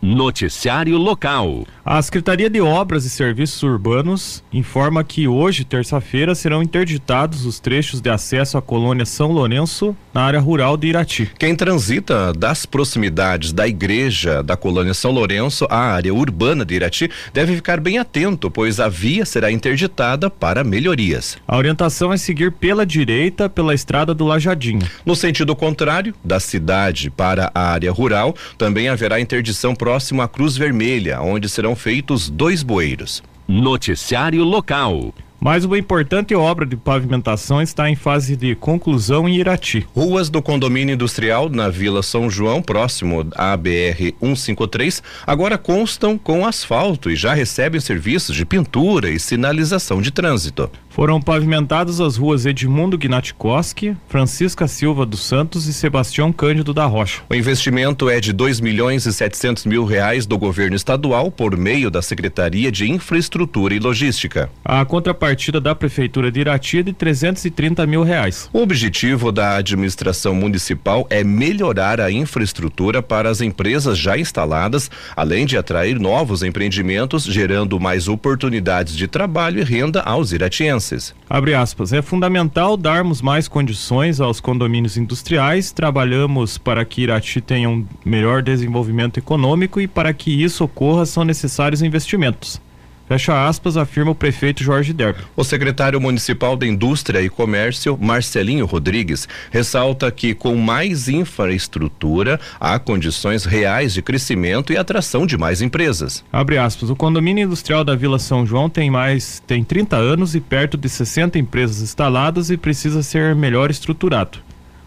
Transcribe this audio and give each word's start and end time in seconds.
Noticiário 0.00 0.96
Local. 0.96 1.66
A 1.84 2.00
Secretaria 2.02 2.50
de 2.50 2.60
Obras 2.60 3.04
e 3.04 3.10
Serviços 3.10 3.62
Urbanos 3.62 4.44
informa 4.52 5.02
que 5.02 5.26
hoje, 5.26 5.64
terça-feira, 5.64 6.34
serão 6.34 6.62
interditados 6.62 7.46
os 7.46 7.58
trechos 7.58 8.00
de 8.00 8.10
acesso 8.10 8.58
à 8.58 8.62
colônia 8.62 9.06
São 9.06 9.32
Lourenço, 9.32 9.96
na 10.12 10.22
área 10.22 10.38
rural 10.38 10.76
de 10.76 10.88
Irati. 10.88 11.30
Quem 11.38 11.56
transita 11.56 12.32
das 12.32 12.66
proximidades 12.66 13.52
da 13.52 13.66
igreja 13.66 14.42
da 14.42 14.56
colônia 14.56 14.94
São 14.94 15.10
Lourenço 15.10 15.66
à 15.70 15.78
área 15.78 16.12
urbana 16.12 16.64
de 16.64 16.74
Irati 16.74 17.10
deve 17.32 17.56
ficar 17.56 17.80
bem 17.80 17.98
atento, 17.98 18.50
pois 18.50 18.80
a 18.80 18.88
via 18.88 19.24
será 19.24 19.50
interditada 19.50 20.28
para 20.28 20.62
melhorias. 20.62 21.38
A 21.46 21.56
orientação 21.56 22.12
é 22.12 22.16
seguir 22.16 22.52
pela 22.52 22.84
direita 22.84 23.48
pela 23.48 23.74
estrada 23.74 24.14
do 24.14 24.24
Lajadinho. 24.24 24.86
No 25.04 25.16
sentido 25.16 25.56
contrário, 25.56 26.14
da 26.22 26.38
cidade 26.38 27.10
para 27.10 27.50
a 27.54 27.72
área 27.72 27.90
rural, 27.90 28.34
também 28.56 28.88
haverá 28.88 29.20
interdição 29.20 29.74
próximo 29.88 30.20
à 30.20 30.28
Cruz 30.28 30.54
Vermelha, 30.54 31.22
onde 31.22 31.48
serão 31.48 31.74
feitos 31.74 32.28
dois 32.28 32.62
bueiros. 32.62 33.22
Noticiário 33.48 34.44
local. 34.44 35.14
Mais 35.40 35.64
uma 35.64 35.78
importante 35.78 36.34
obra 36.34 36.66
de 36.66 36.76
pavimentação 36.76 37.62
está 37.62 37.88
em 37.88 37.96
fase 37.96 38.36
de 38.36 38.54
conclusão 38.54 39.26
em 39.26 39.36
Irati. 39.36 39.86
Ruas 39.96 40.28
do 40.28 40.42
condomínio 40.42 40.92
industrial 40.92 41.48
na 41.48 41.70
Vila 41.70 42.02
São 42.02 42.28
João, 42.28 42.60
próximo 42.60 43.26
à 43.34 43.56
BR 43.56 44.12
153, 44.20 45.02
agora 45.26 45.56
constam 45.56 46.18
com 46.18 46.44
asfalto 46.44 47.10
e 47.10 47.16
já 47.16 47.32
recebem 47.32 47.80
serviços 47.80 48.36
de 48.36 48.44
pintura 48.44 49.08
e 49.08 49.18
sinalização 49.18 50.02
de 50.02 50.10
trânsito. 50.10 50.70
Foram 50.98 51.20
pavimentadas 51.20 52.00
as 52.00 52.16
ruas 52.16 52.44
Edmundo 52.44 52.98
Gnatikoski, 52.98 53.96
Francisca 54.08 54.66
Silva 54.66 55.06
dos 55.06 55.20
Santos 55.20 55.68
e 55.68 55.72
Sebastião 55.72 56.32
Cândido 56.32 56.74
da 56.74 56.86
Rocha. 56.86 57.22
O 57.30 57.34
investimento 57.36 58.10
é 58.10 58.18
de 58.18 58.32
2 58.32 58.58
milhões 58.58 59.06
e 59.06 59.12
700 59.12 59.64
mil 59.64 59.84
reais 59.84 60.26
do 60.26 60.36
governo 60.36 60.74
estadual 60.74 61.30
por 61.30 61.56
meio 61.56 61.88
da 61.88 62.02
Secretaria 62.02 62.72
de 62.72 62.90
Infraestrutura 62.90 63.76
e 63.76 63.78
Logística. 63.78 64.50
A 64.64 64.84
contrapartida 64.84 65.60
da 65.60 65.72
Prefeitura 65.72 66.32
de 66.32 66.40
Irati 66.40 66.78
é 66.78 66.82
de 66.82 66.92
330 66.92 67.86
mil 67.86 68.02
reais. 68.02 68.50
O 68.52 68.60
objetivo 68.60 69.30
da 69.30 69.54
administração 69.54 70.34
municipal 70.34 71.06
é 71.10 71.22
melhorar 71.22 72.00
a 72.00 72.10
infraestrutura 72.10 73.00
para 73.00 73.30
as 73.30 73.40
empresas 73.40 73.96
já 73.96 74.18
instaladas, 74.18 74.90
além 75.14 75.46
de 75.46 75.56
atrair 75.56 76.00
novos 76.00 76.42
empreendimentos, 76.42 77.22
gerando 77.22 77.78
mais 77.78 78.08
oportunidades 78.08 78.96
de 78.96 79.06
trabalho 79.06 79.60
e 79.60 79.62
renda 79.62 80.00
aos 80.00 80.32
iratienses. 80.32 80.87
Abre 81.28 81.54
aspas. 81.54 81.92
É 81.92 82.00
fundamental 82.02 82.76
darmos 82.76 83.20
mais 83.20 83.48
condições 83.48 84.20
aos 84.20 84.40
condomínios 84.40 84.96
industriais. 84.96 85.72
Trabalhamos 85.72 86.58
para 86.58 86.84
que 86.84 87.02
Irati 87.02 87.40
tenha 87.40 87.68
um 87.68 87.86
melhor 88.04 88.42
desenvolvimento 88.42 89.18
econômico 89.18 89.80
e 89.80 89.86
para 89.86 90.12
que 90.12 90.42
isso 90.42 90.64
ocorra 90.64 91.06
são 91.06 91.24
necessários 91.24 91.82
investimentos. 91.82 92.60
Fecha 93.08 93.48
aspas, 93.48 93.78
afirma 93.78 94.10
o 94.10 94.14
prefeito 94.14 94.62
Jorge 94.62 94.92
Derby. 94.92 95.22
O 95.34 95.42
secretário 95.42 95.98
municipal 95.98 96.54
da 96.54 96.66
Indústria 96.66 97.22
e 97.22 97.30
Comércio, 97.30 97.96
Marcelinho 97.98 98.66
Rodrigues, 98.66 99.26
ressalta 99.50 100.10
que 100.10 100.34
com 100.34 100.54
mais 100.56 101.08
infraestrutura 101.08 102.38
há 102.60 102.78
condições 102.78 103.46
reais 103.46 103.94
de 103.94 104.02
crescimento 104.02 104.74
e 104.74 104.76
atração 104.76 105.26
de 105.26 105.38
mais 105.38 105.62
empresas. 105.62 106.22
Abre 106.30 106.58
aspas, 106.58 106.90
o 106.90 106.96
condomínio 106.96 107.46
industrial 107.46 107.82
da 107.82 107.96
Vila 107.96 108.18
São 108.18 108.44
João 108.44 108.68
tem 108.68 108.90
mais, 108.90 109.42
tem 109.46 109.64
30 109.64 109.96
anos 109.96 110.34
e 110.34 110.40
perto 110.40 110.76
de 110.76 110.88
60 110.90 111.38
empresas 111.38 111.80
instaladas 111.80 112.50
e 112.50 112.58
precisa 112.58 113.02
ser 113.02 113.34
melhor 113.34 113.70
estruturado. 113.70 114.38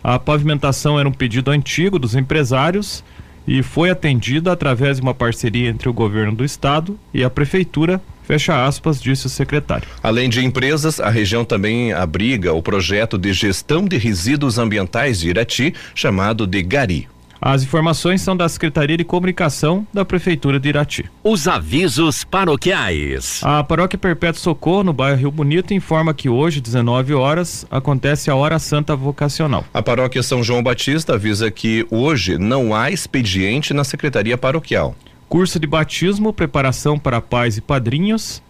A 0.04 0.18
pavimentação 0.18 1.00
era 1.00 1.08
um 1.08 1.12
pedido 1.12 1.52
antigo 1.52 2.00
dos 2.00 2.16
empresários 2.16 3.04
e 3.48 3.64
foi 3.64 3.90
atendida 3.90 4.52
através 4.52 4.98
de 4.98 5.04
uma 5.04 5.14
parceria 5.14 5.70
entre 5.70 5.90
o 5.90 5.94
governo 5.94 6.36
do 6.36 6.46
estado 6.46 7.00
e 7.14 7.24
a 7.24 7.30
prefeitura 7.30 8.02
Fecha 8.24 8.66
aspas, 8.66 9.02
disse 9.02 9.26
o 9.26 9.30
secretário. 9.30 9.90
Além 10.02 10.30
de 10.30 10.46
empresas, 10.46 11.02
a 11.02 11.10
região 11.10 11.44
também 11.44 11.92
abriga 11.92 12.54
o 12.54 12.62
projeto 12.62 13.18
de 13.18 13.34
gestão 13.34 13.84
de 13.84 13.98
resíduos 13.98 14.58
ambientais 14.58 15.20
de 15.20 15.30
Irati, 15.30 15.74
chamado 15.94 16.48
de 16.48 16.62
GARI. 16.62 17.10
As 17.44 17.64
informações 17.64 18.22
são 18.22 18.38
da 18.38 18.48
Secretaria 18.48 18.96
de 18.96 19.04
Comunicação 19.04 19.88
da 19.92 20.06
Prefeitura 20.06 20.60
de 20.60 20.70
Irati. 20.70 21.10
Os 21.24 21.48
avisos 21.48 22.24
paroquiais. 22.24 23.42
A 23.44 23.64
Paróquia 23.64 23.98
Perpétuo 23.98 24.40
Socorro, 24.40 24.84
no 24.84 24.94
bairro 24.94 25.18
Rio 25.18 25.32
Bonito, 25.32 25.74
informa 25.74 26.14
que 26.14 26.30
hoje, 26.30 26.62
19 26.62 27.16
horas, 27.16 27.66
acontece 27.72 28.30
a 28.30 28.36
Hora 28.36 28.60
Santa 28.60 28.96
Vocacional. 28.96 29.66
A 29.74 29.82
Paróquia 29.82 30.22
São 30.22 30.44
João 30.44 30.62
Batista 30.62 31.16
avisa 31.16 31.50
que 31.50 31.84
hoje 31.90 32.38
não 32.38 32.76
há 32.76 32.92
expediente 32.92 33.74
na 33.74 33.84
Secretaria 33.84 34.38
Paroquial. 34.38 34.96
Curso 35.28 35.60
de 35.60 35.66
batismo, 35.66 36.32
preparação 36.32 37.00
para 37.00 37.20
pais 37.20 37.58
e 37.58 37.62
padrinhos. 37.62 38.44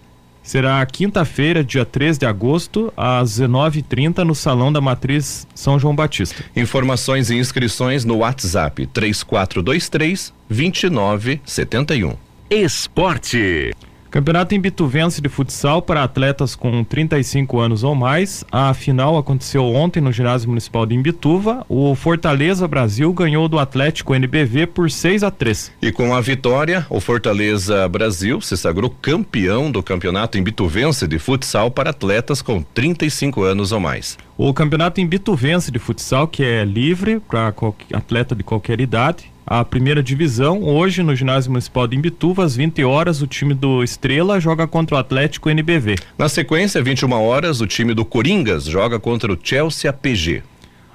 Será 0.43 0.83
quinta-feira, 0.85 1.63
dia 1.63 1.85
3 1.85 2.17
de 2.17 2.25
agosto, 2.25 2.91
às 2.97 3.39
19h30, 3.39 4.23
no 4.23 4.33
Salão 4.33 4.73
da 4.73 4.81
Matriz 4.81 5.47
São 5.53 5.77
João 5.77 5.95
Batista. 5.95 6.43
Informações 6.55 7.29
e 7.29 7.35
inscrições 7.35 8.03
no 8.03 8.17
WhatsApp 8.17 8.87
3423 8.87 10.33
2971. 10.49 12.15
Esporte. 12.49 13.71
Campeonato 14.11 14.53
Imbituvense 14.53 15.21
de 15.21 15.29
futsal 15.29 15.81
para 15.81 16.03
atletas 16.03 16.53
com 16.53 16.83
35 16.83 17.61
anos 17.61 17.81
ou 17.81 17.95
mais. 17.95 18.43
A 18.51 18.73
final 18.73 19.17
aconteceu 19.17 19.63
ontem 19.63 20.01
no 20.01 20.11
ginásio 20.11 20.49
municipal 20.49 20.85
de 20.85 20.93
Imbituva. 20.93 21.65
O 21.69 21.95
Fortaleza 21.95 22.67
Brasil 22.67 23.13
ganhou 23.13 23.47
do 23.47 23.57
Atlético 23.57 24.13
NBV 24.13 24.67
por 24.67 24.91
6 24.91 25.23
a 25.23 25.31
3. 25.31 25.71
E 25.81 25.93
com 25.93 26.13
a 26.13 26.19
vitória, 26.19 26.85
o 26.89 26.99
Fortaleza 26.99 27.87
Brasil 27.87 28.41
se 28.41 28.57
sagrou 28.57 28.89
campeão 28.89 29.71
do 29.71 29.81
Campeonato 29.81 30.37
Imbituvense 30.37 31.07
de 31.07 31.17
futsal 31.17 31.71
para 31.71 31.91
atletas 31.91 32.41
com 32.41 32.61
35 32.61 33.43
anos 33.43 33.71
ou 33.71 33.79
mais. 33.79 34.17
O 34.37 34.53
Campeonato 34.53 35.01
Imbituvense 35.01 35.71
de 35.71 35.77
futsal, 35.77 36.27
que 36.27 36.43
é 36.43 36.63
livre 36.63 37.19
para 37.19 37.53
atleta 37.93 38.33
de 38.33 38.43
qualquer 38.43 38.79
idade, 38.79 39.31
a 39.45 39.63
primeira 39.65 40.01
divisão. 40.01 40.63
Hoje, 40.63 41.03
no 41.03 41.13
ginásio 41.15 41.51
municipal 41.51 41.85
de 41.85 41.97
Imbituva, 41.97 42.45
às 42.45 42.55
20 42.55 42.83
horas, 42.83 43.21
o 43.21 43.27
time 43.27 43.53
do 43.53 43.83
Estrela 43.83 44.39
joga 44.39 44.65
contra 44.65 44.95
o 44.95 44.99
Atlético 44.99 45.49
NBV. 45.49 45.95
Na 46.17 46.29
sequência, 46.29 46.81
21 46.81 47.11
horas, 47.11 47.59
o 47.59 47.67
time 47.67 47.93
do 47.93 48.05
Coringas 48.05 48.63
joga 48.63 48.99
contra 48.99 49.31
o 49.31 49.37
Chelsea 49.41 49.89
APG. 49.89 50.43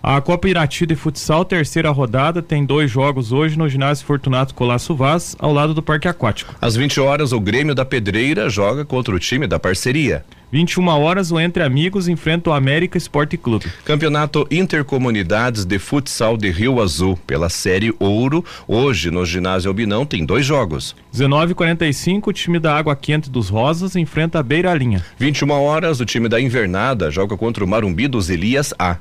A 0.03 0.21
Copa 0.21 0.49
Irati 0.49 0.87
de 0.87 0.95
Futsal, 0.95 1.45
terceira 1.45 1.91
rodada, 1.91 2.41
tem 2.41 2.65
dois 2.65 2.91
jogos 2.91 3.33
hoje 3.33 3.59
no 3.59 3.69
ginásio 3.69 4.07
Fortunato 4.07 4.55
Colasso 4.55 4.95
Vaz, 4.95 5.37
ao 5.39 5.53
lado 5.53 5.75
do 5.75 5.83
Parque 5.83 6.07
Aquático. 6.07 6.55
Às 6.61 6.77
20 6.77 7.01
horas, 7.01 7.33
o 7.33 7.41
Grêmio 7.41 7.75
da 7.75 7.85
Pedreira 7.85 8.49
joga 8.49 8.85
contra 8.85 9.15
o 9.15 9.19
time 9.19 9.47
da 9.47 9.59
parceria. 9.59 10.25
21 10.53 10.87
horas, 10.89 11.33
o 11.33 11.41
Entre 11.41 11.63
Amigos 11.63 12.07
enfrenta 12.07 12.51
o 12.51 12.53
América 12.53 12.97
Esporte 12.97 13.37
Clube. 13.37 13.67
Campeonato 13.85 14.47
Intercomunidades 14.51 15.65
de 15.65 15.79
Futsal 15.79 16.37
de 16.37 16.51
Rio 16.51 16.81
Azul, 16.81 17.19
pela 17.27 17.49
Série 17.49 17.93
Ouro. 17.99 18.45
Hoje, 18.69 19.11
no 19.11 19.27
ginásio 19.27 19.69
Albinão, 19.69 20.07
tem 20.07 20.25
dois 20.25 20.47
jogos. 20.47 20.95
19:45 21.13 22.29
o 22.29 22.33
time 22.33 22.59
da 22.61 22.77
Água 22.77 22.95
Quente 22.95 23.29
dos 23.29 23.49
Rosas 23.49 23.97
enfrenta 23.97 24.39
a 24.39 24.43
Beira 24.43 24.73
Linha. 24.75 25.05
21 25.19 25.51
horas, 25.51 26.01
o 26.01 26.05
time 26.05 26.29
da 26.29 26.41
Invernada 26.41 27.11
joga 27.11 27.37
contra 27.37 27.65
o 27.65 27.69
Marumbi 27.69 28.07
dos 28.07 28.31
Elias 28.31 28.73
A. 28.79 28.99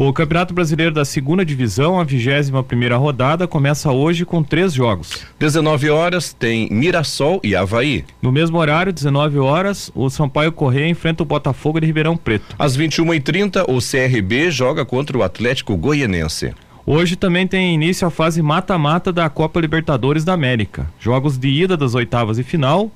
O 0.00 0.12
Campeonato 0.12 0.54
Brasileiro 0.54 0.94
da 0.94 1.04
Segunda 1.04 1.44
Divisão, 1.44 1.98
a 1.98 2.04
21 2.04 2.62
primeira 2.62 2.96
rodada, 2.96 3.48
começa 3.48 3.90
hoje 3.90 4.24
com 4.24 4.44
três 4.44 4.72
jogos. 4.72 5.26
19 5.40 5.90
horas 5.90 6.32
tem 6.32 6.68
Mirassol 6.70 7.40
e 7.42 7.56
Havaí. 7.56 8.04
No 8.22 8.30
mesmo 8.30 8.58
horário, 8.58 8.92
19 8.92 9.40
horas, 9.40 9.90
o 9.96 10.08
Sampaio 10.08 10.52
Correia 10.52 10.88
enfrenta 10.88 11.24
o 11.24 11.26
Botafogo 11.26 11.80
de 11.80 11.86
Ribeirão 11.86 12.16
Preto. 12.16 12.54
Às 12.56 12.78
21h30, 12.78 13.64
o 13.66 13.80
CRB 13.80 14.52
joga 14.52 14.84
contra 14.84 15.18
o 15.18 15.22
Atlético 15.24 15.76
Goianense. 15.76 16.54
Hoje 16.86 17.16
também 17.16 17.48
tem 17.48 17.74
início 17.74 18.06
a 18.06 18.10
fase 18.10 18.40
mata-mata 18.40 19.12
da 19.12 19.28
Copa 19.28 19.60
Libertadores 19.60 20.24
da 20.24 20.32
América. 20.32 20.88
Jogos 21.00 21.36
de 21.36 21.48
ida 21.48 21.76
das 21.76 21.96
oitavas 21.96 22.38
e 22.38 22.44
final, 22.44 22.88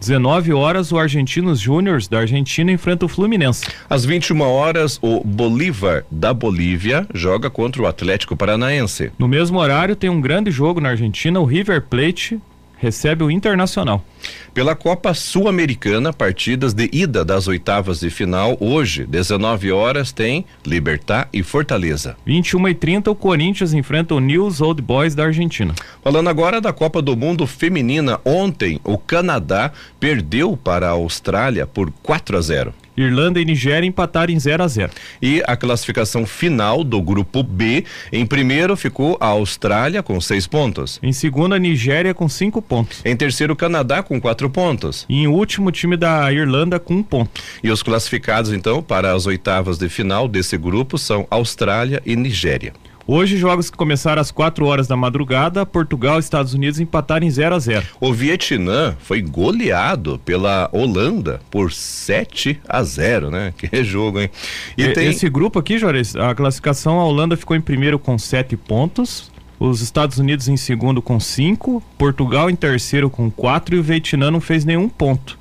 19 0.00 0.52
horas, 0.52 0.92
o 0.92 0.98
Argentinos 0.98 1.58
Júniors 1.58 2.08
da 2.08 2.20
Argentina 2.20 2.70
enfrenta 2.70 3.06
o 3.06 3.08
Fluminense. 3.08 3.66
Às 3.88 4.04
21 4.04 4.40
horas, 4.40 4.98
o 5.02 5.22
Bolívar 5.24 6.04
da 6.10 6.32
Bolívia 6.32 7.06
joga 7.14 7.48
contra 7.50 7.82
o 7.82 7.86
Atlético 7.86 8.36
Paranaense. 8.36 9.10
No 9.18 9.26
mesmo 9.26 9.58
horário, 9.58 9.96
tem 9.96 10.10
um 10.10 10.20
grande 10.20 10.50
jogo 10.50 10.80
na 10.80 10.90
Argentina, 10.90 11.40
o 11.40 11.44
River 11.44 11.82
Plate 11.82 12.40
recebe 12.76 13.24
o 13.24 13.30
Internacional. 13.30 14.04
Pela 14.52 14.74
Copa 14.74 15.12
Sul-Americana, 15.14 16.12
partidas 16.12 16.72
de 16.72 16.88
ida 16.92 17.24
das 17.24 17.46
oitavas 17.48 18.00
de 18.00 18.10
final 18.10 18.56
hoje, 18.60 19.04
19 19.04 19.72
horas, 19.72 20.12
tem 20.12 20.44
Libertar 20.64 21.28
e 21.32 21.42
Fortaleza. 21.42 22.16
21 22.24 22.68
e 22.68 22.74
30 22.74 23.10
o 23.10 23.14
Corinthians 23.14 23.72
enfrenta 23.72 24.14
o 24.14 24.20
News 24.20 24.60
Old 24.60 24.80
Boys 24.82 25.14
da 25.14 25.24
Argentina. 25.24 25.74
Falando 26.02 26.28
agora 26.28 26.60
da 26.60 26.72
Copa 26.72 27.02
do 27.02 27.16
Mundo 27.16 27.46
Feminina, 27.46 28.20
ontem 28.24 28.80
o 28.84 28.96
Canadá 28.96 29.72
perdeu 30.00 30.56
para 30.56 30.88
a 30.88 30.92
Austrália 30.92 31.66
por 31.66 31.92
4 32.02 32.36
a 32.36 32.40
0. 32.40 32.74
Irlanda 32.96 33.40
e 33.40 33.44
Nigéria 33.44 33.86
empataram 33.86 34.32
em 34.32 34.38
0 34.38 34.62
a 34.62 34.68
0. 34.68 34.92
E 35.20 35.42
a 35.46 35.56
classificação 35.56 36.26
final 36.26 36.82
do 36.82 37.00
grupo 37.00 37.42
B, 37.42 37.84
em 38.12 38.26
primeiro 38.26 38.76
ficou 38.76 39.16
a 39.20 39.26
Austrália 39.26 40.02
com 40.02 40.20
seis 40.20 40.46
pontos. 40.46 40.98
Em 41.02 41.12
segundo, 41.12 41.54
a 41.54 41.58
Nigéria 41.58 42.14
com 42.14 42.28
cinco 42.28 42.62
pontos. 42.62 43.02
Em 43.04 43.16
terceiro, 43.16 43.52
o 43.52 43.56
Canadá 43.56 44.02
com 44.02 44.20
quatro 44.20 44.48
pontos. 44.48 45.04
E 45.08 45.22
em 45.22 45.26
último, 45.26 45.68
o 45.68 45.72
time 45.72 45.96
da 45.96 46.32
Irlanda 46.32 46.78
com 46.78 46.94
um 46.94 47.02
ponto. 47.02 47.40
E 47.62 47.70
os 47.70 47.82
classificados, 47.82 48.52
então, 48.52 48.82
para 48.82 49.12
as 49.12 49.26
oitavas 49.26 49.78
de 49.78 49.88
final 49.88 50.28
desse 50.28 50.56
grupo 50.56 50.98
são 50.98 51.26
Austrália 51.30 52.02
e 52.04 52.16
Nigéria. 52.16 52.72
Hoje, 53.08 53.36
jogos 53.36 53.70
que 53.70 53.76
começaram 53.76 54.20
às 54.20 54.32
4 54.32 54.66
horas 54.66 54.88
da 54.88 54.96
madrugada, 54.96 55.64
Portugal 55.64 56.16
e 56.16 56.18
Estados 56.18 56.54
Unidos 56.54 56.80
empataram 56.80 57.24
em 57.24 57.30
0 57.30 57.54
a 57.54 57.58
0 57.60 57.86
O 58.00 58.12
Vietnã 58.12 58.96
foi 58.98 59.22
goleado 59.22 60.20
pela 60.24 60.68
Holanda 60.72 61.40
por 61.48 61.70
7 61.70 62.60
a 62.68 62.82
0 62.82 63.30
né? 63.30 63.54
Que 63.56 63.82
jogo, 63.84 64.18
hein? 64.18 64.28
E, 64.76 64.82
e 64.82 64.92
tem... 64.92 65.06
Esse 65.06 65.30
grupo 65.30 65.60
aqui, 65.60 65.78
Juarez, 65.78 66.16
a 66.16 66.34
classificação, 66.34 66.98
a 66.98 67.04
Holanda 67.04 67.36
ficou 67.36 67.56
em 67.56 67.60
primeiro 67.60 67.96
com 67.96 68.18
7 68.18 68.56
pontos, 68.56 69.30
os 69.60 69.80
Estados 69.80 70.18
Unidos 70.18 70.48
em 70.48 70.56
segundo 70.56 71.00
com 71.00 71.20
5, 71.20 71.80
Portugal 71.96 72.50
em 72.50 72.56
terceiro 72.56 73.08
com 73.08 73.30
4 73.30 73.76
e 73.76 73.78
o 73.78 73.84
Vietnã 73.84 74.32
não 74.32 74.40
fez 74.40 74.64
nenhum 74.64 74.88
ponto. 74.88 75.38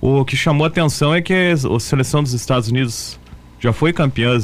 O 0.00 0.24
que 0.24 0.36
chamou 0.36 0.66
atenção 0.66 1.14
é 1.14 1.20
que 1.20 1.34
a 1.34 1.80
seleção 1.80 2.22
dos 2.22 2.32
Estados 2.32 2.70
Unidos 2.70 3.20
já 3.60 3.74
foi 3.74 3.92
campeã 3.92 4.38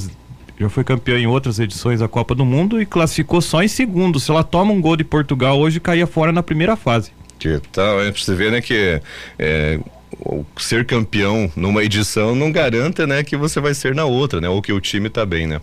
já 0.60 0.68
foi 0.68 0.84
campeã 0.84 1.18
em 1.18 1.26
outras 1.26 1.58
edições 1.58 2.00
da 2.00 2.06
Copa 2.06 2.34
do 2.34 2.44
Mundo 2.44 2.82
e 2.82 2.84
classificou 2.84 3.40
só 3.40 3.62
em 3.62 3.68
segundo. 3.68 4.20
Se 4.20 4.30
ela 4.30 4.44
toma 4.44 4.72
um 4.72 4.80
gol 4.80 4.94
de 4.94 5.04
Portugal 5.04 5.58
hoje, 5.58 5.80
caía 5.80 6.06
fora 6.06 6.32
na 6.32 6.42
primeira 6.42 6.76
fase. 6.76 7.12
Que 7.38 7.58
tal, 7.72 8.04
hein? 8.04 8.12
Pra 8.12 8.20
você 8.20 8.34
ver, 8.34 8.52
né, 8.52 8.60
que 8.60 9.00
é, 9.38 9.80
ser 10.58 10.84
campeão 10.84 11.50
numa 11.56 11.82
edição 11.82 12.34
não 12.34 12.52
garanta, 12.52 13.06
né, 13.06 13.22
que 13.22 13.38
você 13.38 13.58
vai 13.58 13.72
ser 13.72 13.94
na 13.94 14.04
outra, 14.04 14.38
né, 14.38 14.50
ou 14.50 14.60
que 14.60 14.70
o 14.70 14.80
time 14.80 15.08
tá 15.08 15.24
bem, 15.24 15.46
né. 15.46 15.62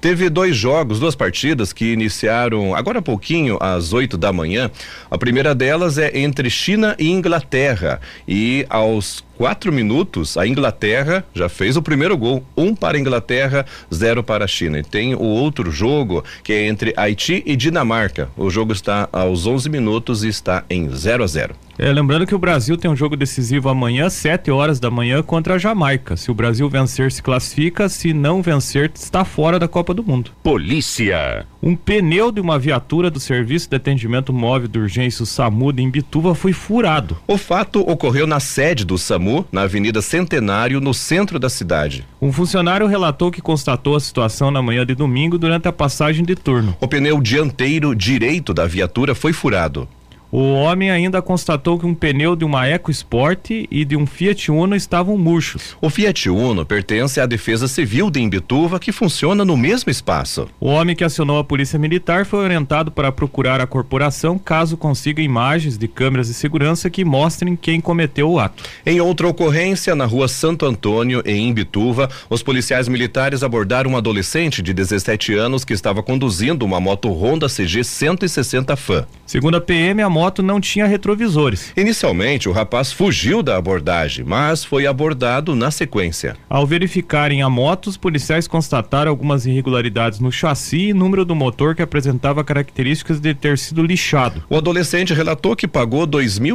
Teve 0.00 0.30
dois 0.30 0.56
jogos, 0.56 0.98
duas 0.98 1.14
partidas 1.14 1.74
que 1.74 1.92
iniciaram 1.92 2.74
agora 2.74 3.00
há 3.00 3.02
pouquinho, 3.02 3.58
às 3.60 3.92
8 3.92 4.16
da 4.16 4.32
manhã. 4.32 4.70
A 5.10 5.18
primeira 5.18 5.54
delas 5.54 5.98
é 5.98 6.18
entre 6.18 6.48
China 6.48 6.96
e 6.98 7.10
Inglaterra 7.10 8.00
e 8.26 8.64
aos 8.70 9.22
quatro 9.38 9.72
minutos, 9.72 10.36
a 10.36 10.44
Inglaterra 10.44 11.24
já 11.32 11.48
fez 11.48 11.76
o 11.76 11.82
primeiro 11.82 12.18
gol. 12.18 12.44
Um 12.56 12.74
para 12.74 12.98
a 12.98 13.00
Inglaterra, 13.00 13.64
zero 13.94 14.20
para 14.20 14.44
a 14.44 14.48
China. 14.48 14.80
E 14.80 14.82
tem 14.82 15.14
o 15.14 15.22
outro 15.22 15.70
jogo, 15.70 16.24
que 16.42 16.52
é 16.52 16.66
entre 16.66 16.92
Haiti 16.96 17.44
e 17.46 17.54
Dinamarca. 17.54 18.28
O 18.36 18.50
jogo 18.50 18.72
está 18.72 19.08
aos 19.12 19.46
11 19.46 19.70
minutos 19.70 20.24
e 20.24 20.28
está 20.28 20.64
em 20.68 20.90
0 20.90 21.22
a 21.22 21.26
0 21.28 21.54
é, 21.80 21.92
lembrando 21.92 22.26
que 22.26 22.34
o 22.34 22.38
Brasil 22.40 22.76
tem 22.76 22.90
um 22.90 22.96
jogo 22.96 23.16
decisivo 23.16 23.68
amanhã, 23.68 24.10
7 24.10 24.50
horas 24.50 24.80
da 24.80 24.90
manhã, 24.90 25.22
contra 25.22 25.54
a 25.54 25.58
Jamaica. 25.58 26.16
Se 26.16 26.28
o 26.28 26.34
Brasil 26.34 26.68
vencer, 26.68 27.12
se 27.12 27.22
classifica. 27.22 27.88
Se 27.88 28.12
não 28.12 28.42
vencer, 28.42 28.90
está 28.92 29.24
fora 29.24 29.60
da 29.60 29.68
Copa 29.68 29.94
do 29.94 30.02
Mundo. 30.02 30.32
Polícia. 30.42 31.46
Um 31.60 31.74
pneu 31.74 32.30
de 32.30 32.40
uma 32.40 32.56
viatura 32.56 33.10
do 33.10 33.18
Serviço 33.18 33.68
de 33.68 33.76
Atendimento 33.76 34.32
Móvel 34.32 34.68
de 34.68 34.78
Urgência, 34.78 35.24
o 35.24 35.26
SAMU, 35.26 35.72
de 35.72 35.82
Imbituva, 35.82 36.32
foi 36.32 36.52
furado. 36.52 37.16
O 37.26 37.36
fato 37.36 37.80
ocorreu 37.80 38.28
na 38.28 38.38
sede 38.38 38.84
do 38.84 38.96
SAMU, 38.96 39.44
na 39.50 39.62
Avenida 39.62 40.00
Centenário, 40.00 40.80
no 40.80 40.94
centro 40.94 41.36
da 41.36 41.48
cidade. 41.48 42.06
Um 42.22 42.32
funcionário 42.32 42.86
relatou 42.86 43.32
que 43.32 43.40
constatou 43.40 43.96
a 43.96 44.00
situação 44.00 44.52
na 44.52 44.62
manhã 44.62 44.86
de 44.86 44.94
domingo 44.94 45.36
durante 45.36 45.66
a 45.66 45.72
passagem 45.72 46.24
de 46.24 46.36
turno. 46.36 46.76
O 46.80 46.86
pneu 46.86 47.20
dianteiro 47.20 47.92
direito 47.92 48.54
da 48.54 48.64
viatura 48.64 49.12
foi 49.12 49.32
furado. 49.32 49.88
O 50.30 50.52
homem 50.52 50.90
ainda 50.90 51.22
constatou 51.22 51.78
que 51.78 51.86
um 51.86 51.94
pneu 51.94 52.36
de 52.36 52.44
uma 52.44 52.68
EcoSport 52.68 53.48
e 53.50 53.82
de 53.82 53.96
um 53.96 54.04
Fiat 54.04 54.50
Uno 54.50 54.76
estavam 54.76 55.16
murchos. 55.16 55.74
O 55.80 55.88
Fiat 55.88 56.28
Uno 56.28 56.66
pertence 56.66 57.18
à 57.18 57.24
Defesa 57.24 57.66
Civil 57.66 58.10
de 58.10 58.20
Imbituva, 58.20 58.78
que 58.78 58.92
funciona 58.92 59.42
no 59.42 59.56
mesmo 59.56 59.90
espaço. 59.90 60.46
O 60.60 60.68
homem 60.68 60.94
que 60.94 61.02
acionou 61.02 61.38
a 61.38 61.44
Polícia 61.44 61.78
Militar 61.78 62.26
foi 62.26 62.40
orientado 62.40 62.90
para 62.90 63.10
procurar 63.10 63.58
a 63.62 63.66
corporação 63.66 64.38
caso 64.38 64.76
consiga 64.76 65.22
imagens 65.22 65.78
de 65.78 65.88
câmeras 65.88 66.28
de 66.28 66.34
segurança 66.34 66.90
que 66.90 67.06
mostrem 67.06 67.56
quem 67.56 67.80
cometeu 67.80 68.30
o 68.30 68.38
ato. 68.38 68.62
Em 68.84 69.00
outra 69.00 69.26
ocorrência, 69.28 69.94
na 69.94 70.04
rua 70.04 70.28
Santo 70.28 70.66
Antônio, 70.66 71.22
em 71.24 71.48
Imbituva, 71.48 72.06
os 72.28 72.42
policiais 72.42 72.86
militares 72.86 73.42
abordaram 73.42 73.92
um 73.92 73.96
adolescente 73.96 74.60
de 74.60 74.74
17 74.74 75.32
anos 75.32 75.64
que 75.64 75.72
estava 75.72 76.02
conduzindo 76.02 76.66
uma 76.66 76.78
moto 76.78 77.08
Honda 77.10 77.48
CG 77.48 77.82
160 77.82 78.76
Fan. 78.76 79.06
Segundo 79.24 79.56
a 79.56 79.60
PM, 79.60 80.02
a 80.02 80.17
moto 80.18 80.42
não 80.42 80.60
tinha 80.60 80.84
retrovisores. 80.84 81.72
Inicialmente, 81.76 82.48
o 82.48 82.52
rapaz 82.52 82.90
fugiu 82.90 83.40
da 83.40 83.56
abordagem, 83.56 84.24
mas 84.24 84.64
foi 84.64 84.84
abordado 84.84 85.54
na 85.54 85.70
sequência. 85.70 86.34
Ao 86.50 86.66
verificarem 86.66 87.40
a 87.40 87.48
moto, 87.48 87.86
os 87.86 87.96
policiais 87.96 88.48
constataram 88.48 89.12
algumas 89.12 89.46
irregularidades 89.46 90.18
no 90.18 90.32
chassi 90.32 90.88
e 90.88 90.92
número 90.92 91.24
do 91.24 91.36
motor 91.36 91.76
que 91.76 91.82
apresentava 91.82 92.42
características 92.42 93.20
de 93.20 93.32
ter 93.32 93.56
sido 93.58 93.80
lixado. 93.80 94.42
O 94.50 94.56
adolescente 94.56 95.14
relatou 95.14 95.54
que 95.54 95.68
pagou 95.68 96.04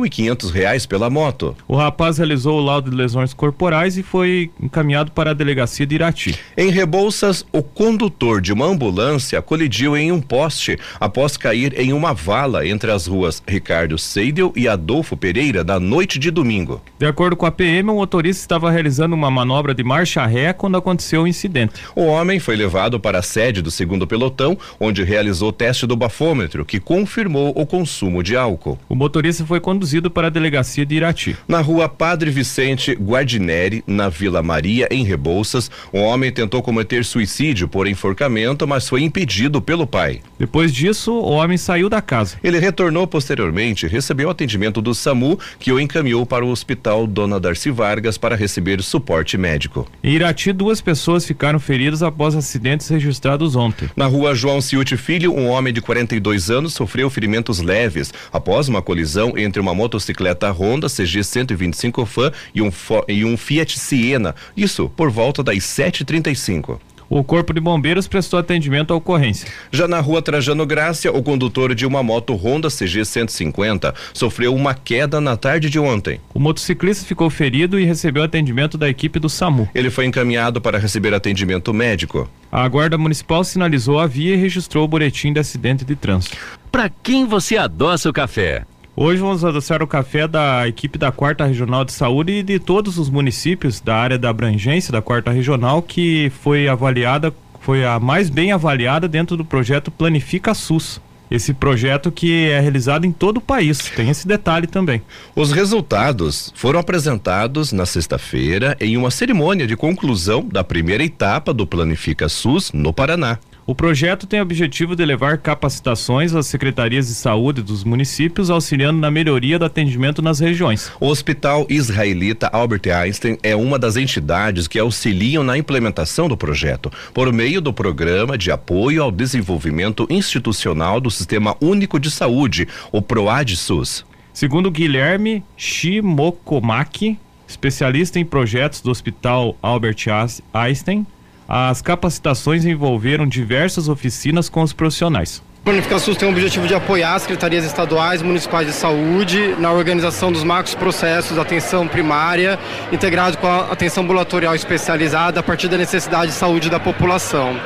e 0.05 0.09
quinhentos 0.09 0.51
reais 0.51 0.85
pela 0.85 1.09
moto. 1.09 1.55
O 1.65 1.77
rapaz 1.77 2.17
realizou 2.17 2.59
o 2.59 2.63
laudo 2.63 2.91
de 2.91 2.97
lesões 2.97 3.33
corporais 3.33 3.97
e 3.97 4.03
foi 4.03 4.51
encaminhado 4.61 5.11
para 5.13 5.31
a 5.31 5.33
delegacia 5.33 5.85
de 5.85 5.95
Irati. 5.95 6.37
Em 6.57 6.69
Rebouças, 6.69 7.45
o 7.53 7.63
condutor 7.63 8.41
de 8.41 8.51
uma 8.51 8.65
ambulância 8.65 9.41
colidiu 9.41 9.95
em 9.95 10.11
um 10.11 10.19
poste 10.19 10.77
após 10.99 11.37
cair 11.37 11.79
em 11.79 11.93
uma 11.93 12.13
vala 12.13 12.67
entre 12.67 12.91
as 12.91 13.07
ruas 13.07 13.39
Ricardo 13.53 13.99
Seidel 13.99 14.51
e 14.55 14.67
Adolfo 14.67 15.15
Pereira 15.15 15.63
na 15.63 15.79
noite 15.79 16.17
de 16.17 16.31
domingo. 16.31 16.81
De 16.97 17.05
acordo 17.05 17.35
com 17.35 17.45
a 17.45 17.51
PM, 17.51 17.91
o 17.91 17.95
motorista 17.95 18.41
estava 18.41 18.71
realizando 18.71 19.13
uma 19.13 19.29
manobra 19.29 19.75
de 19.75 19.83
marcha 19.83 20.25
ré 20.25 20.53
quando 20.53 20.75
aconteceu 20.75 21.21
o 21.21 21.27
incidente. 21.27 21.75
O 21.95 22.05
homem 22.05 22.39
foi 22.39 22.55
levado 22.55 22.99
para 22.99 23.19
a 23.19 23.21
sede 23.21 23.61
do 23.61 23.69
segundo 23.69 24.07
pelotão, 24.07 24.57
onde 24.79 25.03
realizou 25.03 25.49
o 25.49 25.53
teste 25.53 25.85
do 25.85 25.95
bafômetro, 25.95 26.65
que 26.65 26.79
confirmou 26.79 27.53
o 27.55 27.63
consumo 27.63 28.23
de 28.23 28.35
álcool. 28.35 28.79
O 28.89 28.95
motorista 28.95 29.45
foi 29.45 29.59
conduzido 29.59 30.09
para 30.09 30.27
a 30.27 30.31
delegacia 30.31 30.83
de 30.83 30.95
Irati. 30.95 31.37
Na 31.47 31.61
rua 31.61 31.87
Padre 31.87 32.31
Vicente 32.31 32.93
Guardineri, 32.93 33.83
na 33.85 34.09
Vila 34.09 34.41
Maria, 34.41 34.87
em 34.89 35.03
Rebouças, 35.03 35.69
o 35.91 35.99
homem 35.99 36.31
tentou 36.31 36.63
cometer 36.63 37.05
suicídio 37.05 37.67
por 37.67 37.87
enforcamento, 37.87 38.67
mas 38.67 38.89
foi 38.89 39.03
impedido 39.03 39.61
pelo 39.61 39.85
pai. 39.85 40.21
Depois 40.39 40.73
disso, 40.73 41.13
o 41.13 41.33
homem 41.33 41.57
saiu 41.57 41.87
da 41.87 42.01
casa. 42.01 42.37
Ele 42.43 42.57
retornou 42.57 43.05
posteriormente, 43.05 43.42
recebeu 43.87 44.29
atendimento 44.29 44.81
do 44.81 44.93
SAMU, 44.93 45.39
que 45.59 45.71
o 45.71 45.79
encaminhou 45.79 46.25
para 46.25 46.45
o 46.45 46.49
Hospital 46.49 47.05
Dona 47.07 47.39
Darcy 47.39 47.71
Vargas 47.71 48.17
para 48.17 48.35
receber 48.35 48.81
suporte 48.81 49.37
médico. 49.37 49.87
Em 50.03 50.13
Irati, 50.13 50.51
duas 50.51 50.81
pessoas 50.81 51.25
ficaram 51.25 51.59
feridas 51.59 52.03
após 52.03 52.35
acidentes 52.35 52.87
registrados 52.87 53.55
ontem. 53.55 53.89
Na 53.95 54.05
rua 54.05 54.35
João 54.35 54.61
Ciute 54.61 54.97
Filho, 54.97 55.33
um 55.33 55.47
homem 55.47 55.73
de 55.73 55.81
42 55.81 56.49
anos 56.49 56.73
sofreu 56.73 57.09
ferimentos 57.09 57.59
leves 57.59 58.13
após 58.31 58.67
uma 58.67 58.81
colisão 58.81 59.37
entre 59.37 59.61
uma 59.61 59.73
motocicleta 59.73 60.51
Honda 60.51 60.87
CG 60.87 61.23
125 61.23 62.05
Fan 62.05 62.31
e 62.53 62.61
um, 62.61 62.71
e 63.07 63.25
um 63.25 63.35
Fiat 63.37 63.79
Siena. 63.79 64.35
Isso 64.55 64.89
por 64.89 65.09
volta 65.09 65.43
das 65.43 65.57
7h35. 65.57 66.79
O 67.15 67.23
Corpo 67.23 67.53
de 67.53 67.59
Bombeiros 67.59 68.07
prestou 68.07 68.39
atendimento 68.39 68.91
à 68.91 68.95
ocorrência. 68.95 69.47
Já 69.71 69.87
na 69.87 69.99
rua 69.99 70.19
Trajano 70.19 70.65
Grácia, 70.65 71.15
o 71.15 71.21
condutor 71.21 71.75
de 71.75 71.85
uma 71.85 72.01
moto 72.01 72.33
Honda 72.33 72.69
CG 72.71 73.05
150 73.05 73.93
sofreu 74.15 74.55
uma 74.55 74.73
queda 74.73 75.21
na 75.21 75.37
tarde 75.37 75.69
de 75.69 75.77
ontem. 75.77 76.19
O 76.33 76.39
motociclista 76.39 77.05
ficou 77.05 77.29
ferido 77.29 77.79
e 77.79 77.85
recebeu 77.85 78.23
atendimento 78.23 78.79
da 78.79 78.89
equipe 78.89 79.19
do 79.19 79.29
SAMU. 79.29 79.69
Ele 79.75 79.91
foi 79.91 80.07
encaminhado 80.07 80.59
para 80.59 80.79
receber 80.79 81.13
atendimento 81.13 81.71
médico. 81.71 82.27
A 82.51 82.67
Guarda 82.67 82.97
Municipal 82.97 83.43
sinalizou 83.43 83.99
a 83.99 84.07
via 84.07 84.33
e 84.33 84.37
registrou 84.37 84.83
o 84.83 84.87
boletim 84.87 85.31
de 85.31 85.39
acidente 85.39 85.85
de 85.85 85.95
trânsito. 85.95 86.35
Para 86.71 86.89
quem 86.89 87.27
você 87.27 87.57
adoça 87.57 88.09
o 88.09 88.13
café? 88.13 88.65
Hoje 88.95 89.19
vamos 89.19 89.43
adoçar 89.43 89.81
o 89.81 89.87
café 89.87 90.27
da 90.27 90.67
equipe 90.67 90.99
da 90.99 91.11
Quarta 91.11 91.43
Regional 91.45 91.83
de 91.83 91.91
Saúde 91.91 92.31
e 92.31 92.43
de 92.43 92.59
todos 92.59 92.99
os 92.99 93.09
municípios 93.09 93.81
da 93.81 93.95
área 93.95 94.19
da 94.19 94.29
abrangência 94.29 94.91
da 94.91 95.01
Quarta 95.01 95.31
Regional 95.31 95.81
que 95.81 96.31
foi 96.43 96.67
avaliada, 96.67 97.33
foi 97.59 97.83
a 97.83 97.99
mais 97.99 98.29
bem 98.29 98.51
avaliada 98.51 99.07
dentro 99.07 99.35
do 99.35 99.43
projeto 99.43 99.89
Planifica 99.89 100.53
SUS. 100.53 101.01
Esse 101.31 101.55
projeto 101.55 102.11
que 102.11 102.43
é 102.43 102.59
realizado 102.59 103.05
em 103.05 103.11
todo 103.11 103.37
o 103.37 103.41
país, 103.41 103.79
tem 103.95 104.11
esse 104.11 104.27
detalhe 104.27 104.67
também. 104.67 105.01
Os 105.35 105.51
resultados 105.51 106.53
foram 106.55 106.79
apresentados 106.79 107.71
na 107.71 107.87
sexta-feira 107.87 108.77
em 108.79 108.95
uma 108.95 109.09
cerimônia 109.09 109.65
de 109.65 109.75
conclusão 109.75 110.47
da 110.47 110.63
primeira 110.63 111.03
etapa 111.03 111.51
do 111.51 111.65
Planifica 111.65 112.29
SUS 112.29 112.71
no 112.71 112.93
Paraná. 112.93 113.39
O 113.65 113.73
projeto 113.73 114.27
tem 114.27 114.41
o 114.41 114.43
objetivo 114.43 114.93
de 114.93 115.05
levar 115.05 115.37
capacitações 115.37 116.35
às 116.35 116.47
secretarias 116.47 117.07
de 117.07 117.13
saúde 117.13 117.61
dos 117.61 117.85
municípios, 117.85 118.49
auxiliando 118.49 118.99
na 118.99 119.09
melhoria 119.09 119.57
do 119.57 119.63
atendimento 119.63 120.21
nas 120.21 120.41
regiões. 120.41 120.91
O 120.99 121.07
Hospital 121.07 121.65
Israelita 121.69 122.47
Albert 122.47 122.93
Einstein 122.93 123.37
é 123.41 123.55
uma 123.55 123.79
das 123.79 123.95
entidades 123.95 124.67
que 124.67 124.77
auxiliam 124.77 125.45
na 125.45 125.57
implementação 125.57 126.27
do 126.27 126.35
projeto, 126.35 126.91
por 127.13 127.31
meio 127.31 127.61
do 127.61 127.71
Programa 127.71 128.37
de 128.37 128.51
Apoio 128.51 129.01
ao 129.01 129.09
Desenvolvimento 129.09 130.05
Institucional 130.09 130.99
do 130.99 131.09
Sistema 131.09 131.55
Único 131.61 131.97
de 132.01 132.11
Saúde, 132.11 132.67
o 132.91 133.01
PROAD 133.01 133.55
SUS. 133.55 134.05
Segundo 134.33 134.69
Guilherme 134.69 135.41
Shimokomaki, 135.55 137.17
especialista 137.47 138.19
em 138.19 138.25
projetos 138.25 138.81
do 138.81 138.91
Hospital 138.91 139.55
Albert 139.61 140.05
Einstein, 140.53 141.07
as 141.47 141.81
capacitações 141.81 142.65
envolveram 142.65 143.27
diversas 143.27 143.87
oficinas 143.87 144.49
com 144.49 144.61
os 144.61 144.73
profissionais. 144.73 145.41
A 145.63 145.71
Planificar 145.71 145.97
SUS 145.97 146.17
tem 146.17 146.27
o 146.27 146.31
objetivo 146.31 146.67
de 146.67 146.75
apoiar 146.75 147.15
as 147.15 147.21
secretarias 147.21 147.63
estaduais 147.63 148.19
e 148.19 148.23
municipais 148.25 148.67
de 148.67 148.73
saúde 148.73 149.55
na 149.57 149.71
organização 149.71 150.29
dos 150.29 150.43
macros 150.43 150.75
processos 150.75 151.35
de 151.35 151.39
atenção 151.39 151.87
primária, 151.87 152.59
integrado 152.91 153.37
com 153.37 153.47
a 153.47 153.71
atenção 153.71 154.03
ambulatorial 154.03 154.53
especializada 154.53 155.39
a 155.39 155.43
partir 155.43 155.69
da 155.69 155.77
necessidade 155.77 156.33
de 156.33 156.37
saúde 156.37 156.69
da 156.69 156.81
população. 156.81 157.57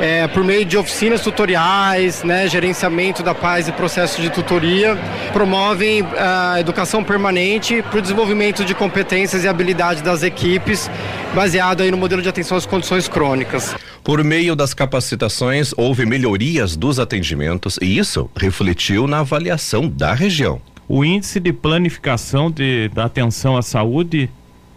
É, 0.00 0.28
por 0.28 0.44
meio 0.44 0.64
de 0.64 0.78
oficinas 0.78 1.20
tutoriais, 1.20 2.22
né, 2.22 2.46
gerenciamento 2.46 3.24
da 3.24 3.34
paz 3.34 3.66
e 3.66 3.72
processo 3.72 4.22
de 4.22 4.30
tutoria, 4.30 4.96
promovem 5.32 6.06
a 6.16 6.60
educação 6.60 7.02
permanente 7.02 7.82
para 7.82 7.98
o 7.98 8.02
desenvolvimento 8.02 8.64
de 8.64 8.72
competências 8.72 9.42
e 9.42 9.48
habilidades 9.48 10.00
das 10.00 10.22
equipes, 10.22 10.88
baseado 11.34 11.82
aí 11.82 11.90
no 11.90 11.96
modelo 11.96 12.22
de 12.22 12.28
atenção 12.28 12.56
às 12.56 12.66
condições 12.66 13.08
crônicas. 13.08 13.74
Por 14.04 14.22
meio 14.24 14.56
das 14.56 14.74
capacitações, 14.74 15.72
houve 15.76 16.04
melhorias 16.04 16.76
dos 16.76 16.98
atendimentos 16.98 17.31
e 17.80 17.98
isso 17.98 18.30
refletiu 18.36 19.06
na 19.06 19.20
avaliação 19.20 19.88
da 19.88 20.12
região. 20.14 20.60
O 20.88 21.04
índice 21.04 21.40
de 21.40 21.52
planificação 21.52 22.50
de, 22.50 22.88
da 22.88 23.04
atenção 23.04 23.56
à 23.56 23.62
saúde, 23.62 24.28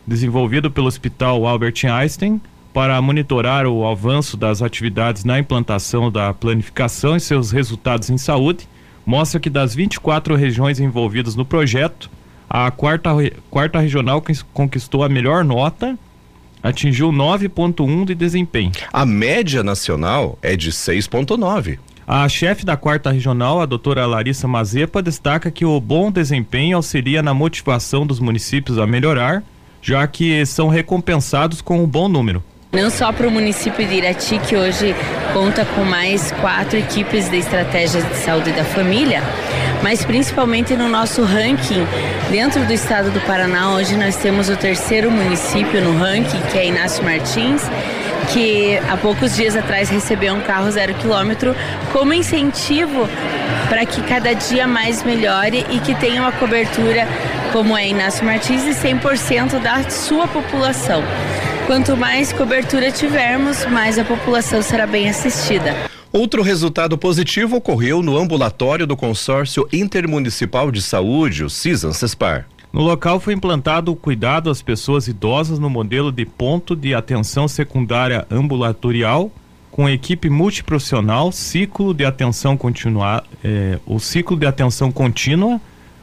desenvolvido 0.06 0.72
pelo 0.72 0.88
Hospital 0.88 1.46
Albert 1.46 1.86
Einstein, 1.86 2.40
para 2.74 3.02
monitorar 3.02 3.66
o 3.66 3.88
avanço 3.88 4.36
das 4.36 4.62
atividades 4.62 5.24
na 5.24 5.40
implantação 5.40 6.12
da 6.12 6.34
planificação 6.34 7.16
e 7.16 7.20
seus 7.20 7.52
resultados 7.52 8.10
em 8.10 8.18
saúde, 8.18 8.68
mostra 9.06 9.40
que 9.40 9.50
das 9.50 9.74
24 9.74 10.36
regiões 10.36 10.80
envolvidas 10.80 11.36
no 11.36 11.46
projeto, 11.46 12.10
a 12.50 12.70
quarta, 12.72 13.12
quarta 13.50 13.80
regional 13.80 14.24
conquistou 14.54 15.04
a 15.04 15.10
melhor 15.10 15.44
nota 15.44 15.98
atingiu 16.66 17.12
9,1 17.12 18.06
de 18.06 18.16
desempenho. 18.16 18.72
A 18.92 19.06
média 19.06 19.64
nacional 19.64 20.38
é 20.42 20.56
de 20.56 20.72
6,9. 20.72 21.78
A 22.08 22.30
chefe 22.30 22.64
da 22.64 22.78
quarta 22.78 23.10
regional, 23.10 23.60
a 23.60 23.66
doutora 23.66 24.06
Larissa 24.06 24.48
Mazepa, 24.48 25.02
destaca 25.02 25.50
que 25.50 25.66
o 25.66 25.82
bom 25.82 26.12
desempenho 26.12 26.78
auxilia 26.78 27.24
na 27.24 27.34
motivação 27.34 28.06
dos 28.06 28.20
municípios 28.20 28.78
a 28.78 28.86
melhorar, 28.86 29.42
já 29.82 30.06
que 30.06 30.46
são 30.46 30.68
recompensados 30.68 31.62
com 31.62 31.84
um 31.84 31.88
bom 31.88 32.08
número. 32.08 32.44
Não 32.72 32.92
só 32.92 33.12
para 33.12 33.28
o 33.28 33.32
município 33.32 33.88
de 33.88 33.96
Irati, 33.96 34.38
que 34.38 34.56
hoje 34.56 34.94
conta 35.34 35.66
com 35.66 35.84
mais 35.84 36.32
quatro 36.34 36.78
equipes 36.78 37.28
de 37.28 37.38
estratégias 37.38 38.08
de 38.08 38.16
saúde 38.18 38.52
da 38.52 38.64
família, 38.64 39.24
mas 39.82 40.06
principalmente 40.06 40.76
no 40.76 40.88
nosso 40.88 41.24
ranking 41.24 41.88
dentro 42.30 42.64
do 42.66 42.74
estado 42.74 43.10
do 43.10 43.20
Paraná. 43.22 43.74
Hoje 43.74 43.96
nós 43.96 44.16
temos 44.18 44.48
o 44.48 44.56
terceiro 44.56 45.10
município 45.10 45.82
no 45.82 45.98
ranking, 45.98 46.42
que 46.52 46.58
é 46.58 46.68
Inácio 46.68 47.04
Martins, 47.04 47.64
que 48.32 48.78
há 48.90 48.98
poucos 48.98 49.36
dias 49.36 49.56
atrás 49.56 49.90
recebeu 49.90 50.34
um 50.34 50.42
carro 50.42 50.70
zero 50.72 50.94
quilômetro 50.96 51.56
como 51.92 52.14
incentivo 52.14 53.08
para 53.70 53.86
que 53.86 54.02
cada 54.04 54.34
dia 54.34 54.68
mais 54.68 55.04
melhore 55.04 55.66
e 55.72 55.80
que 55.80 55.96
tenha 55.96 56.22
uma 56.22 56.32
cobertura 56.32 57.08
como 57.52 57.78
é 57.78 57.88
Inácio 57.88 58.26
Martins 58.26 58.64
de 58.64 58.72
100% 58.72 59.60
da 59.62 59.90
sua 59.90 60.28
população. 60.28 61.04
Quanto 61.66 61.98
mais 61.98 62.32
cobertura 62.32 62.92
tivermos, 62.92 63.66
mais 63.66 63.98
a 63.98 64.04
população 64.04 64.62
será 64.62 64.86
bem 64.86 65.10
assistida. 65.10 65.76
Outro 66.12 66.42
resultado 66.42 66.98
positivo 66.98 67.58
ocorreu 67.58 68.02
no 68.02 68.18
ambulatório 68.18 68.86
do 68.86 68.96
Consórcio 68.96 69.68
Intermunicipal 69.74 70.72
de 70.72 70.82
Saúde, 70.82 71.44
o 71.44 71.50
CISAN-CESPAR. 71.50 72.46
No 72.76 72.82
local 72.82 73.22
foi 73.22 73.34
implantado 73.34 73.90
o 73.90 73.96
cuidado 73.96 74.50
às 74.50 74.62
pessoas 74.62 75.08
idosas 75.08 75.58
no 75.60 75.70
modelo 75.70 76.12
de 76.12 76.26
ponto 76.26 76.76
de 76.76 76.94
atenção 76.94 77.48
secundária 77.48 78.28
ambulatorial, 78.30 79.32
com 79.72 79.88
equipe 79.88 80.30
multiprofissional, 80.30 81.32
ciclo 81.32 81.94
de 81.94 82.04
atenção 82.04 82.58
continua, 82.58 83.24
eh, 83.42 83.80
o 83.86 83.98
ciclo 83.98 84.36
de 84.36 84.46
atenção 84.46 84.92
contínua, 84.92 85.62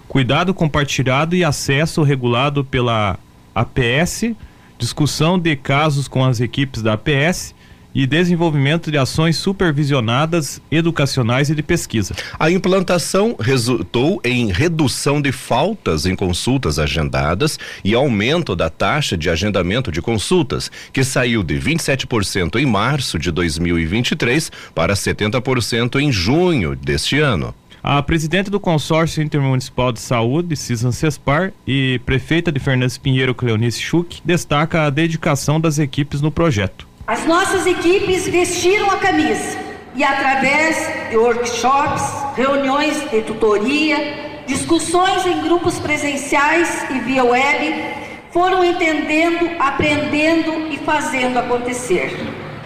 cuidado 0.08 0.54
compartilhado 0.54 1.36
e 1.36 1.44
acesso 1.44 2.02
regulado 2.02 2.64
pela 2.64 3.18
APS, 3.54 4.34
discussão 4.78 5.38
de 5.38 5.54
casos 5.54 6.08
com 6.08 6.24
as 6.24 6.40
equipes 6.40 6.80
da 6.80 6.94
APS 6.94 7.54
e 7.94 8.06
desenvolvimento 8.06 8.90
de 8.90 8.98
ações 8.98 9.36
supervisionadas, 9.36 10.60
educacionais 10.70 11.50
e 11.50 11.54
de 11.54 11.62
pesquisa. 11.62 12.14
A 12.38 12.50
implantação 12.50 13.36
resultou 13.38 14.20
em 14.24 14.50
redução 14.50 15.20
de 15.20 15.32
faltas 15.32 16.06
em 16.06 16.14
consultas 16.14 16.78
agendadas 16.78 17.58
e 17.84 17.94
aumento 17.94 18.56
da 18.56 18.70
taxa 18.70 19.16
de 19.16 19.28
agendamento 19.28 19.92
de 19.92 20.00
consultas, 20.00 20.70
que 20.92 21.04
saiu 21.04 21.42
de 21.42 21.54
27% 21.56 22.56
em 22.56 22.66
março 22.66 23.18
de 23.18 23.30
2023 23.30 24.50
para 24.74 24.94
70% 24.94 26.00
em 26.00 26.10
junho 26.10 26.76
deste 26.76 27.18
ano. 27.18 27.54
A 27.82 28.00
presidente 28.00 28.48
do 28.48 28.60
Consórcio 28.60 29.20
Intermunicipal 29.24 29.90
de 29.90 29.98
Saúde, 29.98 30.54
Cisan 30.54 30.92
Cespar, 30.92 31.52
e 31.66 32.00
prefeita 32.06 32.52
de 32.52 32.60
Fernandes 32.60 32.96
Pinheiro, 32.96 33.34
Cleonice 33.34 33.80
Schuch, 33.80 34.22
destaca 34.24 34.82
a 34.82 34.90
dedicação 34.90 35.60
das 35.60 35.80
equipes 35.80 36.20
no 36.20 36.30
projeto. 36.30 36.91
As 37.04 37.26
nossas 37.26 37.66
equipes 37.66 38.28
vestiram 38.28 38.88
a 38.88 38.96
camisa 38.96 39.58
e, 39.96 40.04
através 40.04 41.10
de 41.10 41.16
workshops, 41.16 42.04
reuniões 42.36 43.10
de 43.10 43.22
tutoria, 43.22 44.42
discussões 44.46 45.26
em 45.26 45.40
grupos 45.42 45.80
presenciais 45.80 46.86
e 46.90 47.00
via 47.00 47.24
web, 47.24 47.84
foram 48.30 48.64
entendendo, 48.64 49.50
aprendendo 49.58 50.68
e 50.70 50.78
fazendo 50.78 51.40
acontecer. 51.40 52.16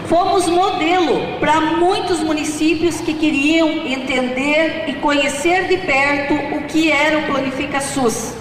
Fomos 0.07 0.47
modelo 0.47 1.39
para 1.41 1.59
muitos 1.59 2.21
municípios 2.21 3.01
que 3.01 3.15
queriam 3.15 3.71
entender 3.87 4.85
e 4.87 4.93
conhecer 4.97 5.67
de 5.67 5.79
perto 5.79 6.35
o 6.57 6.65
que 6.65 6.93
era 6.93 7.21
o 7.21 7.23
Planifica 7.23 7.81
SUS, 7.81 8.35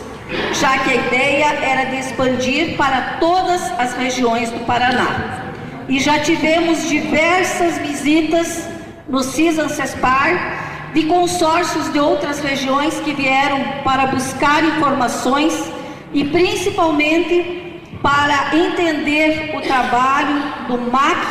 já 0.59 0.77
que 0.79 0.89
a 0.89 0.95
ideia 0.95 1.45
era 1.45 1.85
de 1.85 1.99
expandir 1.99 2.75
para 2.75 3.17
todas 3.21 3.61
as 3.79 3.93
regiões 3.93 4.51
do 4.51 4.59
Paraná 4.65 5.44
e 5.87 5.99
já 5.99 6.19
tivemos 6.19 6.87
diversas 6.87 7.77
visitas 7.77 8.67
no 9.07 9.21
CISAN 9.23 9.69
CESPAR 9.69 10.91
de 10.93 11.03
consórcios 11.03 11.91
de 11.91 11.99
outras 11.99 12.39
regiões 12.39 12.99
que 13.01 13.13
vieram 13.13 13.83
para 13.83 14.07
buscar 14.07 14.63
informações 14.63 15.53
e 16.13 16.23
principalmente 16.23 17.81
para 18.01 18.55
entender 18.55 19.51
o 19.55 19.61
trabalho 19.61 20.67
do 20.67 20.91
MAC, 20.91 21.27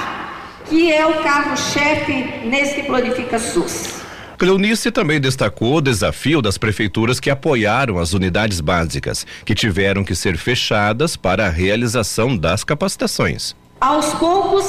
que 0.69 0.93
é 0.93 1.07
o 1.07 1.23
carro-chefe 1.23 2.47
neste 2.47 2.83
Planifica 2.83 3.39
SUS. 3.39 4.03
Cleonice 4.37 4.91
também 4.91 5.21
destacou 5.21 5.77
o 5.77 5.81
desafio 5.81 6.43
das 6.43 6.59
prefeituras 6.59 7.19
que 7.19 7.31
apoiaram 7.31 7.99
as 7.99 8.13
unidades 8.13 8.61
básicas, 8.61 9.27
que 9.45 9.55
tiveram 9.55 10.05
que 10.05 10.15
ser 10.15 10.37
fechadas 10.37 11.17
para 11.17 11.47
a 11.47 11.51
realização 11.51 12.37
das 12.37 12.65
capacitações. 12.65 13.55
Aos 13.81 14.15
poucos, 14.15 14.65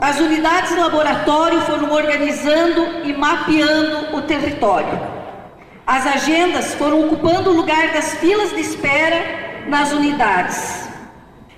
as 0.00 0.20
unidades 0.20 0.76
laboratório 0.76 1.60
foram 1.62 1.90
organizando 1.90 3.04
e 3.04 3.12
mapeando 3.12 4.16
o 4.16 4.22
território. 4.22 5.00
As 5.86 6.06
agendas 6.06 6.74
foram 6.74 7.06
ocupando 7.06 7.50
o 7.50 7.56
lugar 7.56 7.92
das 7.92 8.14
filas 8.14 8.50
de 8.50 8.60
espera 8.60 9.64
nas 9.66 9.92
unidades. 9.92 10.88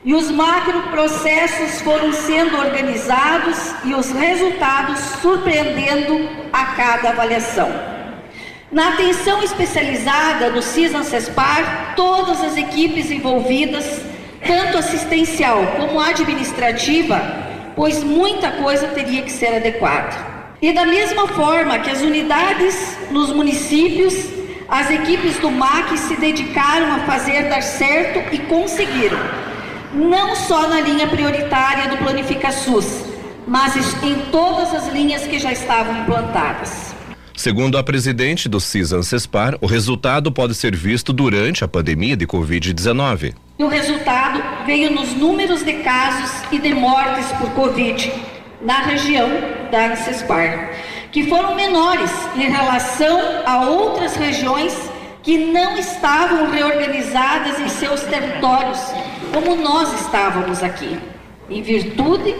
E 0.04 0.14
os 0.14 0.30
macroprocessos 0.30 1.80
foram 1.82 2.12
sendo 2.12 2.56
organizados 2.56 3.75
e 3.85 3.94
os 3.94 4.11
resultados 4.11 4.99
surpreendendo 5.21 6.28
a 6.52 6.66
cada 6.66 7.11
avaliação. 7.11 7.71
Na 8.71 8.94
atenção 8.94 9.42
especializada 9.42 10.50
do 10.50 10.62
CISAN-CESPAR, 10.62 11.94
todas 11.94 12.42
as 12.42 12.56
equipes 12.56 13.11
envolvidas 13.11 14.12
tanto 14.46 14.78
assistencial 14.78 15.58
como 15.76 16.00
administrativa, 16.00 17.20
pois 17.75 18.02
muita 18.02 18.50
coisa 18.52 18.88
teria 18.88 19.22
que 19.22 19.32
ser 19.32 19.54
adequada. 19.56 20.32
E 20.61 20.72
da 20.72 20.84
mesma 20.84 21.26
forma 21.28 21.78
que 21.80 21.90
as 21.90 22.02
unidades 22.02 22.96
nos 23.11 23.30
municípios, 23.30 24.14
as 24.68 24.90
equipes 24.90 25.37
do 25.38 25.50
MAC 25.50 25.99
se 25.99 26.16
dedicaram 26.16 26.94
a 26.94 27.00
fazer 27.00 27.49
dar 27.49 27.62
certo 27.62 28.34
e 28.34 28.38
conseguiram, 28.38 29.18
não 29.92 30.37
só 30.37 30.68
na 30.68 30.80
linha 30.80 31.06
prioritária 31.08 31.90
do 31.90 31.96
Planifica 31.99 32.52
SUS, 32.52 33.04
mas 33.46 33.75
em 34.02 34.14
todas 34.30 34.72
as 34.75 34.88
linhas 34.92 35.26
que 35.26 35.38
já 35.38 35.52
estavam 35.52 35.99
implantadas. 35.99 36.91
Segundo 37.42 37.76
a 37.76 37.82
presidente 37.82 38.49
do 38.49 38.61
CISAN-CESPAR, 38.61 39.58
o 39.61 39.66
resultado 39.66 40.30
pode 40.30 40.54
ser 40.54 40.76
visto 40.76 41.12
durante 41.12 41.64
a 41.64 41.66
pandemia 41.66 42.16
de 42.16 42.25
Covid-19. 42.25 43.34
O 43.58 43.66
resultado 43.66 44.40
veio 44.64 44.92
nos 44.92 45.12
números 45.14 45.64
de 45.64 45.72
casos 45.82 46.30
e 46.52 46.61
de 46.61 46.72
mortes 46.72 47.26
por 47.38 47.50
Covid 47.50 48.12
na 48.61 48.82
região 48.82 49.28
da 49.72 49.87
ANSESPAR, 49.87 50.70
que 51.11 51.28
foram 51.28 51.56
menores 51.56 52.12
em 52.37 52.49
relação 52.49 53.18
a 53.44 53.68
outras 53.68 54.14
regiões 54.14 54.72
que 55.20 55.37
não 55.37 55.76
estavam 55.76 56.49
reorganizadas 56.49 57.58
em 57.58 57.68
seus 57.68 58.02
territórios, 58.02 58.78
como 59.34 59.56
nós 59.56 60.00
estávamos 60.00 60.62
aqui, 60.62 60.96
em 61.50 61.61
virtude 61.61 62.37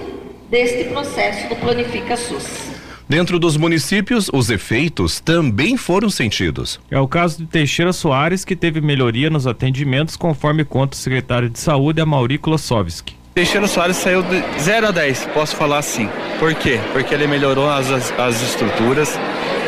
deste 0.49 0.85
processo 0.85 1.49
do 1.49 1.56
Planifica 1.56 2.16
SUS. 2.16 2.72
Dentro 3.09 3.38
dos 3.38 3.56
municípios, 3.56 4.30
os 4.32 4.50
efeitos 4.50 5.21
também 5.21 5.76
foram 5.76 6.09
sentidos. 6.09 6.80
É 6.90 6.99
o 6.99 7.09
caso 7.09 7.38
de 7.38 7.47
Teixeira 7.47 7.92
Soares, 7.92 8.44
que 8.44 8.56
teve 8.56 8.80
melhoria 8.80 9.28
nos 9.28 9.47
atendimentos, 9.47 10.16
conforme 10.16 10.64
conta 10.64 10.97
o 10.97 10.99
secretário 10.99 11.50
de 11.50 11.59
Saúde, 11.59 12.00
Amauri 12.00 12.38
Klosowski. 12.38 13.16
Teixeira 13.35 13.66
Soares 13.66 13.97
saiu 13.97 14.23
de 14.23 14.42
0 14.61 14.88
a 14.88 14.90
10, 14.90 15.28
posso 15.32 15.56
falar 15.56 15.78
assim. 15.78 16.09
Por 16.38 16.54
quê? 16.54 16.78
Porque 16.92 17.14
ele 17.14 17.26
melhorou 17.26 17.71
as, 17.71 17.90
as, 17.90 18.12
as 18.18 18.42
estruturas, 18.42 19.18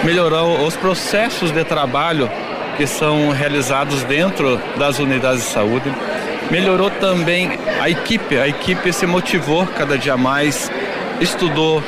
melhorou 0.05 0.67
os 0.67 0.77
processos 0.77 1.51
de 1.51 1.65
trabalho 1.65 2.31
que 2.77 2.87
são 2.87 3.31
realizados 3.31 4.03
dentro 4.05 4.61
das 4.77 4.99
unidades 4.99 5.45
de 5.45 5.49
saúde, 5.49 5.91
melhorou 6.51 6.91
também 6.91 7.59
a 7.81 7.89
equipe, 7.89 8.37
a 8.37 8.47
equipe 8.47 8.93
se 8.93 9.07
motivou 9.07 9.67
cada 9.67 9.97
dia 9.97 10.17
mais, 10.17 10.71
estudou, 11.21 11.83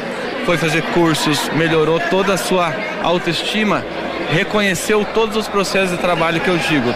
foi 0.47 0.57
fazer 0.57 0.83
cursos, 0.95 1.51
melhorou 1.57 1.99
toda 2.09 2.35
a 2.35 2.37
sua 2.37 2.73
autoestima, 3.03 3.85
reconheceu 4.31 5.05
todos 5.13 5.37
os 5.37 5.49
processos 5.49 5.91
de 5.91 5.97
trabalho 5.97 6.41
que 6.41 6.49
eu 6.49 6.57
digo, 6.57 6.95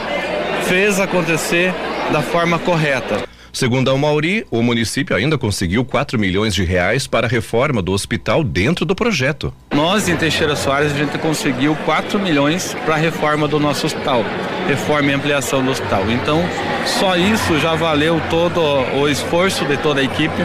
fez 0.68 1.00
acontecer 1.00 1.74
da 2.12 2.22
forma 2.22 2.60
correta. 2.60 3.28
Segundo 3.52 3.90
a 3.90 3.98
Mauri, 3.98 4.46
o 4.52 4.62
município 4.62 5.16
ainda 5.16 5.36
conseguiu 5.36 5.84
4 5.84 6.16
milhões 6.16 6.54
de 6.54 6.62
reais 6.62 7.08
para 7.08 7.26
a 7.26 7.28
reforma 7.28 7.82
do 7.82 7.90
hospital 7.90 8.44
dentro 8.44 8.84
do 8.84 8.94
projeto. 8.94 9.52
Nós, 9.74 10.08
em 10.08 10.16
Teixeira 10.16 10.54
Soares, 10.54 10.92
a 10.92 10.96
gente 10.96 11.18
conseguiu 11.18 11.76
4 11.84 12.20
milhões 12.20 12.76
para 12.84 12.94
a 12.94 12.98
reforma 12.98 13.48
do 13.48 13.58
nosso 13.58 13.86
hospital, 13.86 14.24
reforma 14.68 15.10
e 15.10 15.14
ampliação 15.14 15.64
do 15.64 15.72
hospital. 15.72 16.04
Então, 16.08 16.44
só 16.86 17.16
isso 17.16 17.58
já 17.58 17.74
valeu 17.74 18.22
todo 18.30 18.60
o 18.96 19.08
esforço 19.08 19.64
de 19.64 19.76
toda 19.78 20.00
a 20.00 20.04
equipe 20.04 20.42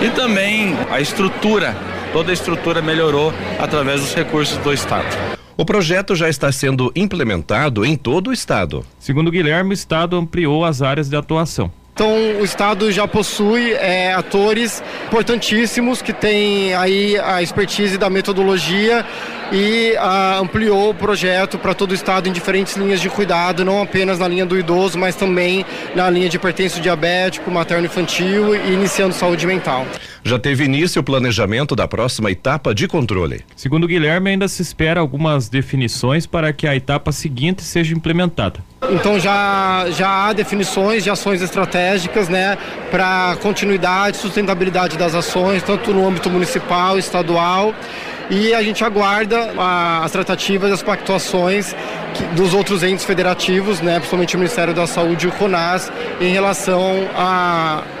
e 0.00 0.10
também 0.10 0.76
a 0.88 1.00
estrutura, 1.00 1.76
toda 2.14 2.30
a 2.30 2.32
estrutura 2.32 2.80
melhorou 2.80 3.34
através 3.58 4.00
dos 4.00 4.14
recursos 4.14 4.56
do 4.58 4.72
Estado. 4.72 5.04
O 5.56 5.64
projeto 5.64 6.14
já 6.14 6.28
está 6.28 6.50
sendo 6.52 6.92
implementado 6.94 7.84
em 7.84 7.96
todo 7.96 8.28
o 8.28 8.32
estado. 8.32 8.86
Segundo 9.00 9.32
Guilherme, 9.32 9.70
o 9.70 9.74
estado 9.74 10.16
ampliou 10.16 10.64
as 10.64 10.80
áreas 10.80 11.08
de 11.08 11.16
atuação. 11.16 11.72
Então 11.92 12.40
o 12.40 12.44
Estado 12.44 12.90
já 12.90 13.06
possui 13.06 13.72
é, 13.72 14.12
atores 14.12 14.82
importantíssimos 15.06 16.02
que 16.02 16.12
têm 16.12 16.74
aí 16.74 17.16
a 17.16 17.40
expertise 17.40 17.96
da 17.96 18.10
metodologia 18.10 19.06
e 19.52 19.94
ah, 19.96 20.38
ampliou 20.40 20.90
o 20.90 20.94
projeto 20.94 21.56
para 21.56 21.72
todo 21.72 21.92
o 21.92 21.94
estado 21.94 22.28
em 22.28 22.32
diferentes 22.32 22.76
linhas 22.76 23.00
de 23.00 23.08
cuidado, 23.08 23.64
não 23.64 23.80
apenas 23.80 24.18
na 24.18 24.26
linha 24.26 24.44
do 24.44 24.58
idoso, 24.58 24.98
mas 24.98 25.14
também 25.14 25.64
na 25.94 26.10
linha 26.10 26.28
de 26.28 26.36
hipertenso 26.36 26.80
diabético, 26.80 27.48
materno 27.48 27.86
infantil 27.86 28.56
e 28.56 28.72
iniciando 28.72 29.14
saúde 29.14 29.46
mental. 29.46 29.86
Já 30.26 30.38
teve 30.38 30.64
início 30.64 31.02
o 31.02 31.04
planejamento 31.04 31.76
da 31.76 31.86
próxima 31.86 32.30
etapa 32.30 32.74
de 32.74 32.88
controle. 32.88 33.44
Segundo 33.54 33.86
Guilherme, 33.86 34.30
ainda 34.30 34.48
se 34.48 34.62
espera 34.62 34.98
algumas 34.98 35.50
definições 35.50 36.26
para 36.26 36.50
que 36.50 36.66
a 36.66 36.74
etapa 36.74 37.12
seguinte 37.12 37.62
seja 37.62 37.94
implementada. 37.94 38.60
Então 38.90 39.20
já, 39.20 39.84
já 39.90 40.28
há 40.28 40.32
definições 40.32 41.04
de 41.04 41.10
ações 41.10 41.42
estratégicas 41.42 42.30
né, 42.30 42.56
para 42.90 43.36
continuidade 43.42 44.16
e 44.16 44.20
sustentabilidade 44.20 44.96
das 44.96 45.14
ações, 45.14 45.62
tanto 45.62 45.92
no 45.92 46.08
âmbito 46.08 46.30
municipal, 46.30 46.98
estadual 46.98 47.74
e 48.30 48.54
a 48.54 48.62
gente 48.62 48.82
aguarda 48.82 49.52
a, 49.58 50.04
as 50.04 50.10
tratativas 50.10 50.70
e 50.70 50.72
as 50.72 50.82
pactuações 50.82 51.74
que, 52.14 52.24
dos 52.34 52.54
outros 52.54 52.82
entes 52.82 53.04
federativos, 53.04 53.80
né, 53.80 53.96
principalmente 53.96 54.34
o 54.34 54.38
Ministério 54.38 54.72
da 54.72 54.86
Saúde 54.86 55.26
e 55.26 55.28
o 55.28 55.32
CONAS, 55.32 55.92
em 56.20 56.32
relação 56.32 57.08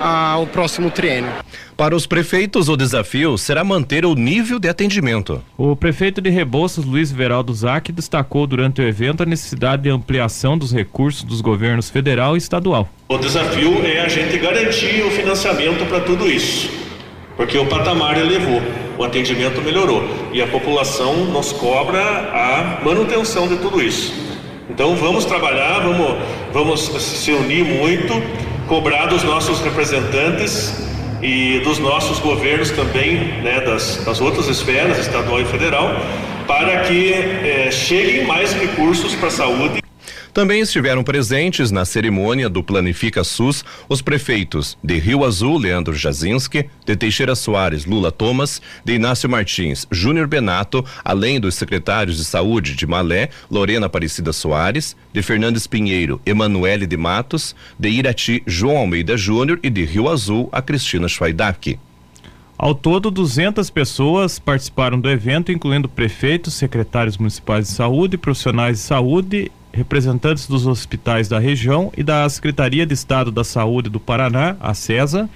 ao 0.00 0.46
próximo 0.46 0.90
triênio. 0.90 1.30
Para 1.76 1.96
os 1.96 2.06
prefeitos, 2.06 2.68
o 2.68 2.76
desafio 2.76 3.36
será 3.36 3.64
manter 3.64 4.06
o 4.06 4.14
nível 4.14 4.60
de 4.60 4.68
atendimento. 4.68 5.42
O 5.58 5.74
prefeito 5.74 6.20
de 6.20 6.30
Rebouças, 6.30 6.84
Luiz 6.84 7.10
Veraldo 7.10 7.52
Zac, 7.52 7.90
destacou 7.90 8.46
durante 8.46 8.80
o 8.80 8.86
evento 8.86 9.24
a 9.24 9.26
necessidade 9.26 9.82
de 9.82 9.90
ampliação 9.90 10.56
dos 10.56 10.72
recursos 10.72 11.24
dos 11.24 11.40
governos 11.40 11.90
federal 11.90 12.36
e 12.36 12.38
estadual. 12.38 12.88
O 13.08 13.18
desafio 13.18 13.84
é 13.84 14.00
a 14.00 14.08
gente 14.08 14.38
garantir 14.38 15.04
o 15.04 15.10
financiamento 15.10 15.84
para 15.88 15.98
tudo 16.00 16.30
isso, 16.30 16.70
porque 17.36 17.58
o 17.58 17.66
patamar 17.66 18.16
elevou 18.18 18.62
o 18.96 19.02
atendimento 19.02 19.60
melhorou 19.60 20.04
e 20.32 20.40
a 20.40 20.46
população 20.46 21.24
nos 21.24 21.52
cobra 21.52 22.00
a 22.00 22.80
manutenção 22.84 23.48
de 23.48 23.56
tudo 23.56 23.82
isso. 23.82 24.14
Então 24.70 24.94
vamos 24.94 25.24
trabalhar, 25.24 25.80
vamos, 25.80 26.18
vamos 26.52 26.80
se 26.80 27.32
unir 27.32 27.64
muito, 27.64 28.14
cobrar 28.68 29.06
dos 29.06 29.24
nossos 29.24 29.60
representantes 29.60 30.93
e 31.24 31.60
dos 31.60 31.78
nossos 31.78 32.18
governos 32.18 32.70
também, 32.70 33.16
né, 33.42 33.62
das, 33.62 34.04
das 34.04 34.20
outras 34.20 34.46
esferas, 34.46 34.98
estadual 34.98 35.40
e 35.40 35.46
federal, 35.46 35.96
para 36.46 36.80
que 36.80 37.12
eh, 37.14 37.70
cheguem 37.72 38.26
mais 38.26 38.52
recursos 38.52 39.14
para 39.14 39.28
a 39.28 39.30
saúde. 39.30 39.83
Também 40.34 40.62
estiveram 40.62 41.04
presentes 41.04 41.70
na 41.70 41.84
cerimônia 41.84 42.48
do 42.48 42.60
Planifica 42.60 43.22
SUS 43.22 43.64
os 43.88 44.02
prefeitos 44.02 44.76
de 44.82 44.98
Rio 44.98 45.24
Azul, 45.24 45.56
Leandro 45.56 45.94
Jazinski, 45.94 46.68
de 46.84 46.96
Teixeira 46.96 47.36
Soares, 47.36 47.86
Lula 47.86 48.10
Thomas, 48.10 48.60
de 48.84 48.94
Inácio 48.94 49.30
Martins, 49.30 49.86
Júnior 49.92 50.26
Benato, 50.26 50.84
além 51.04 51.38
dos 51.38 51.54
secretários 51.54 52.16
de 52.16 52.24
saúde 52.24 52.74
de 52.74 52.84
Malé, 52.84 53.28
Lorena 53.48 53.86
Aparecida 53.86 54.32
Soares, 54.32 54.96
de 55.12 55.22
Fernandes 55.22 55.68
Pinheiro, 55.68 56.20
Emanuele 56.26 56.84
de 56.84 56.96
Matos, 56.96 57.54
de 57.78 57.88
Irati, 57.88 58.42
João 58.44 58.78
Almeida 58.78 59.16
Júnior 59.16 59.60
e 59.62 59.70
de 59.70 59.84
Rio 59.84 60.08
Azul, 60.08 60.48
a 60.50 60.60
Cristina 60.60 61.06
Schweidak. 61.06 61.78
Ao 62.58 62.74
todo, 62.74 63.08
200 63.08 63.70
pessoas 63.70 64.40
participaram 64.40 64.98
do 64.98 65.08
evento, 65.08 65.52
incluindo 65.52 65.88
prefeitos, 65.88 66.54
secretários 66.54 67.16
municipais 67.16 67.68
de 67.68 67.72
saúde, 67.72 68.18
profissionais 68.18 68.78
de 68.78 68.82
saúde 68.82 69.52
representantes 69.74 70.46
dos 70.46 70.66
hospitais 70.66 71.28
da 71.28 71.38
região 71.38 71.92
e 71.96 72.02
da 72.02 72.28
Secretaria 72.28 72.86
de 72.86 72.94
Estado 72.94 73.30
da 73.30 73.44
Saúde 73.44 73.90
do 73.90 74.00
Paraná, 74.00 74.56
a 74.60 74.72
CESA, 74.72 75.28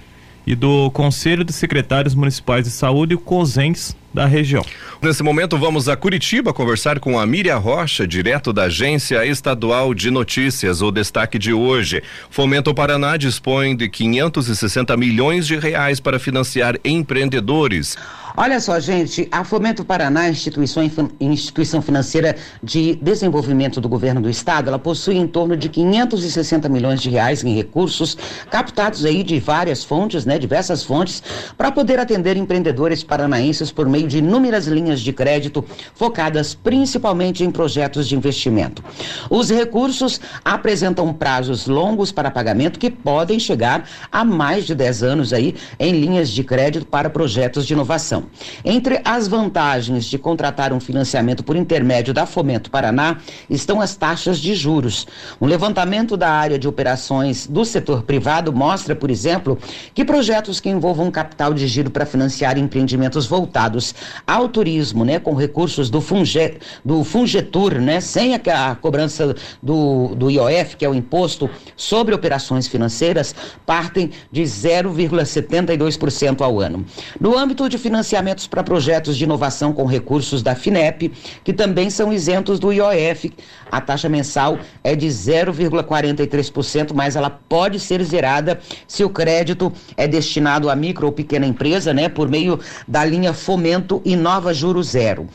e 0.47 0.55
do 0.55 0.89
Conselho 0.91 1.43
de 1.43 1.53
Secretários 1.53 2.15
Municipais 2.15 2.63
de 2.63 2.71
Saúde, 2.71 3.13
o 3.13 3.19
COSENS, 3.19 3.95
da 4.13 4.25
região. 4.25 4.65
Nesse 5.01 5.21
momento, 5.21 5.57
vamos 5.57 5.87
a 5.87 5.95
Curitiba 5.95 6.51
conversar 6.51 6.99
com 6.99 7.19
a 7.19 7.25
Miriam 7.25 7.57
Rocha, 7.57 8.07
direto 8.07 8.51
da 8.51 8.63
Agência 8.63 9.25
Estadual 9.25 9.93
de 9.93 10.09
Notícias. 10.09 10.81
O 10.81 10.91
destaque 10.91 11.37
de 11.37 11.53
hoje: 11.53 12.01
Fomento 12.29 12.73
Paraná 12.73 13.15
dispõe 13.15 13.75
de 13.75 13.87
560 13.87 14.97
milhões 14.97 15.45
de 15.45 15.57
reais 15.57 15.99
para 15.99 16.19
financiar 16.19 16.75
empreendedores. 16.83 17.95
Olha 18.37 18.59
só, 18.59 18.79
gente, 18.79 19.27
a 19.31 19.43
Fomento 19.43 19.83
Paraná, 19.83 20.29
instituição, 20.29 20.89
instituição 21.19 21.81
financeira 21.81 22.35
de 22.61 22.95
desenvolvimento 23.01 23.81
do 23.81 23.89
governo 23.89 24.21
do 24.21 24.29
estado, 24.29 24.67
ela 24.67 24.77
possui 24.77 25.17
em 25.17 25.27
torno 25.27 25.57
de 25.57 25.67
560 25.67 26.69
milhões 26.69 27.01
de 27.01 27.09
reais 27.09 27.43
em 27.43 27.55
recursos 27.55 28.15
captados 28.51 29.03
aí 29.03 29.23
de 29.23 29.39
várias 29.39 29.83
fontes, 29.83 30.25
né, 30.25 30.37
diversas 30.37 30.83
fontes, 30.83 31.23
para 31.57 31.71
poder 31.71 31.99
atender 31.99 32.37
empreendedores 32.37 33.03
paranaenses 33.03 33.71
por 33.71 33.89
meio 33.89 34.07
de 34.07 34.19
inúmeras 34.19 34.67
linhas 34.67 35.01
de 35.01 35.11
crédito 35.11 35.65
focadas 35.95 36.53
principalmente 36.53 37.43
em 37.43 37.51
projetos 37.51 38.07
de 38.07 38.15
investimento. 38.15 38.83
Os 39.29 39.49
recursos 39.49 40.21
apresentam 40.45 41.11
prazos 41.13 41.65
longos 41.67 42.11
para 42.11 42.29
pagamento 42.29 42.79
que 42.79 42.91
podem 42.91 43.39
chegar 43.39 43.89
a 44.11 44.23
mais 44.23 44.65
de 44.65 44.75
10 44.75 45.03
anos 45.03 45.33
aí 45.33 45.55
em 45.79 45.93
linhas 45.93 46.29
de 46.29 46.43
crédito 46.43 46.85
para 46.85 47.09
projetos 47.09 47.65
de 47.65 47.73
inovação. 47.73 48.18
Entre 48.63 49.01
as 49.05 49.27
vantagens 49.27 50.05
de 50.05 50.17
contratar 50.17 50.73
um 50.73 50.79
financiamento 50.79 51.43
por 51.43 51.55
intermédio 51.55 52.13
da 52.13 52.25
Fomento 52.25 52.69
Paraná 52.69 53.17
estão 53.49 53.79
as 53.79 53.95
taxas 53.95 54.39
de 54.39 54.53
juros. 54.53 55.07
Um 55.39 55.47
levantamento 55.47 56.17
da 56.17 56.29
área 56.29 56.59
de 56.59 56.67
operações 56.67 57.47
do 57.47 57.63
setor 57.63 58.03
privado 58.03 58.51
mostra, 58.51 58.95
por 58.95 59.09
exemplo, 59.09 59.57
que 59.93 60.03
projetos 60.03 60.59
que 60.59 60.69
envolvam 60.69 61.09
capital 61.09 61.53
de 61.53 61.67
giro 61.67 61.89
para 61.89 62.05
financiar 62.05 62.57
empreendimentos 62.57 63.25
voltados 63.25 63.95
ao 64.27 64.49
turismo, 64.49 65.05
né, 65.05 65.19
com 65.19 65.33
recursos 65.33 65.89
do, 65.89 66.01
Funge, 66.01 66.57
do 66.83 67.03
Fungetur, 67.03 67.75
né, 67.75 68.01
sem 68.01 68.35
a, 68.35 68.71
a 68.71 68.75
cobrança 68.75 69.35
do, 69.61 70.15
do 70.15 70.29
IOF, 70.29 70.75
que 70.77 70.85
é 70.85 70.89
o 70.89 70.93
imposto 70.93 71.49
sobre 71.75 72.13
operações 72.13 72.67
financeiras, 72.67 73.33
partem 73.65 74.11
de 74.31 74.43
0,72% 74.43 76.41
ao 76.41 76.59
ano. 76.59 76.85
No 77.19 77.37
âmbito 77.37 77.67
de 77.69 77.77
financiamento 77.77 78.08
financiamentos 78.09 78.47
para 78.47 78.63
projetos 78.63 79.15
de 79.15 79.23
inovação 79.23 79.71
com 79.71 79.85
recursos 79.85 80.41
da 80.41 80.55
FINEP, 80.55 81.11
que 81.43 81.53
também 81.53 81.91
são 81.91 82.11
isentos 82.11 82.59
do 82.59 82.73
IOF. 82.73 83.31
A 83.71 83.79
taxa 83.79 84.09
mensal 84.09 84.57
é 84.83 84.95
de 84.95 85.05
0,43%, 85.05 86.91
mas 86.93 87.15
ela 87.15 87.29
pode 87.29 87.79
ser 87.79 88.03
zerada 88.03 88.59
se 88.87 89.03
o 89.03 89.09
crédito 89.09 89.71
é 89.95 90.07
destinado 90.07 90.69
a 90.71 90.75
micro 90.75 91.05
ou 91.05 91.11
pequena 91.11 91.45
empresa, 91.45 91.93
né, 91.93 92.09
por 92.09 92.27
meio 92.27 92.59
da 92.87 93.05
linha 93.05 93.31
Fomento 93.31 94.01
e 94.03 94.15
Nova 94.15 94.53
Juro 94.53 94.81
Zero. 94.81 95.27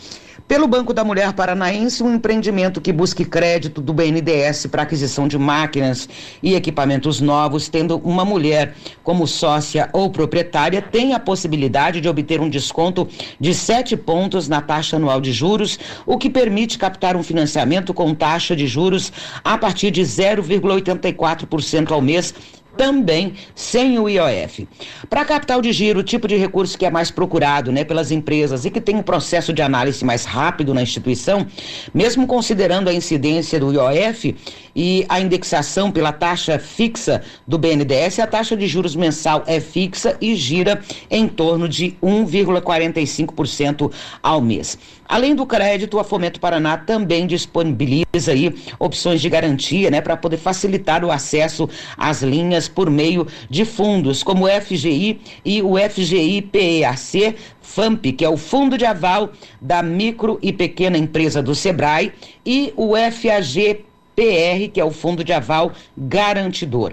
Pelo 0.47 0.69
Banco 0.69 0.93
da 0.93 1.03
Mulher 1.03 1.33
Paranaense, 1.33 2.03
um 2.03 2.15
empreendimento 2.17 2.79
que 2.79 2.93
busque 2.93 3.25
crédito 3.25 3.81
do 3.81 3.95
BNDES 3.95 4.67
para 4.67 4.83
aquisição 4.83 5.27
de 5.27 5.39
máquinas 5.39 6.07
e 6.43 6.55
equipamentos 6.55 7.19
novos, 7.19 7.71
tendo 7.71 7.97
uma 8.05 8.27
mulher 8.27 8.75
como 9.03 9.27
sócia 9.27 9.89
ou 9.91 10.11
proprietária, 10.11 10.83
tem 10.83 11.15
a 11.15 11.19
possibilidade 11.19 11.99
de 11.99 12.11
obter 12.11 12.43
um 12.43 12.51
desconto 12.51 13.09
de 13.41 13.55
sete 13.55 13.97
pontos 13.97 14.47
na 14.47 14.61
taxa 14.61 14.97
anual 14.97 15.19
de 15.19 15.33
juros, 15.33 15.79
o 16.05 16.19
que 16.19 16.29
permite 16.29 16.77
captar 16.77 17.17
um 17.17 17.23
financiamento 17.23 17.95
com 17.95 18.15
taxa 18.15 18.55
de 18.55 18.67
juros 18.67 19.11
a 19.43 19.57
partir 19.57 19.91
de 19.91 20.03
0,84% 20.03 21.91
ao 21.91 22.03
mês 22.03 22.35
também 22.77 23.35
sem 23.55 23.99
o 23.99 24.09
IOF. 24.09 24.69
Para 25.09 25.25
capital 25.25 25.61
de 25.61 25.73
giro, 25.73 26.01
o 26.01 26.03
tipo 26.03 26.29
de 26.29 26.37
recurso 26.37 26.79
que 26.79 26.87
é 26.87 26.91
mais 26.91 27.11
procurado 27.11 27.73
né, 27.73 27.85
pelas 27.85 28.11
empresas 28.11 28.65
e 28.65 28.71
que 28.71 28.81
tem 28.81 28.97
um 28.97 29.03
processo 29.03 29.53
de 29.53 29.63
análise 29.63 30.05
mais 30.05 30.25
rápido 30.25 30.75
na 30.75 30.83
instituição, 30.83 31.47
mesmo 31.93 32.27
considerando 32.27 32.89
a 32.89 32.95
incidência 32.95 33.61
do 33.61 33.73
IOF 33.73 34.35
e 34.75 35.05
a 35.09 35.21
indexação 35.21 35.91
pela 35.91 36.13
taxa 36.13 36.59
fixa 36.59 37.23
do 37.47 37.59
BNDES, 37.59 38.19
a 38.19 38.27
taxa 38.27 38.57
de 38.57 38.67
juros 38.67 38.97
mensal 38.97 39.45
é 39.47 39.61
fixa 39.61 40.17
e 40.21 40.35
gira 40.35 40.81
em 41.11 41.29
torno 41.29 41.69
de 41.69 41.97
1,45% 42.03 43.93
ao 44.23 44.41
mês. 44.41 44.79
Além 45.07 45.35
do 45.35 45.47
crédito, 45.47 45.99
a 45.99 46.05
Fomento 46.05 46.41
Paraná 46.41 46.77
também 46.77 47.27
disponibiliza 47.27 48.33
aí 48.33 48.55
opções 48.79 49.21
de 49.21 49.29
garantia, 49.29 49.91
né, 49.91 50.01
para 50.01 50.17
poder 50.17 50.39
facilitar 50.39 51.05
o 51.05 51.11
acesso 51.11 51.69
às 51.97 52.23
linhas 52.23 52.69
por 52.69 52.91
meio 52.91 53.27
de 53.51 53.65
fundos, 53.65 54.23
como 54.23 54.47
o 54.47 54.49
FGI 54.49 55.21
e 55.45 55.63
o 55.63 55.75
FGI 55.77 56.43
PEAC 56.43 57.37
FAMP, 57.61 58.13
que 58.13 58.25
é 58.25 58.29
o 58.29 58.37
Fundo 58.37 58.79
de 58.79 58.85
Aval 58.85 59.31
da 59.61 59.83
Micro 59.83 60.39
e 60.43 60.53
Pequena 60.53 60.97
Empresa 60.97 61.43
do 61.43 61.55
Sebrae, 61.55 62.13
e 62.45 62.73
o 62.77 62.95
FAGPR, 62.95 64.71
que 64.73 64.81
é 64.81 64.85
o 64.85 64.91
Fundo 64.91 65.25
de 65.25 65.33
Aval 65.33 65.73
Garantidor. 65.97 66.93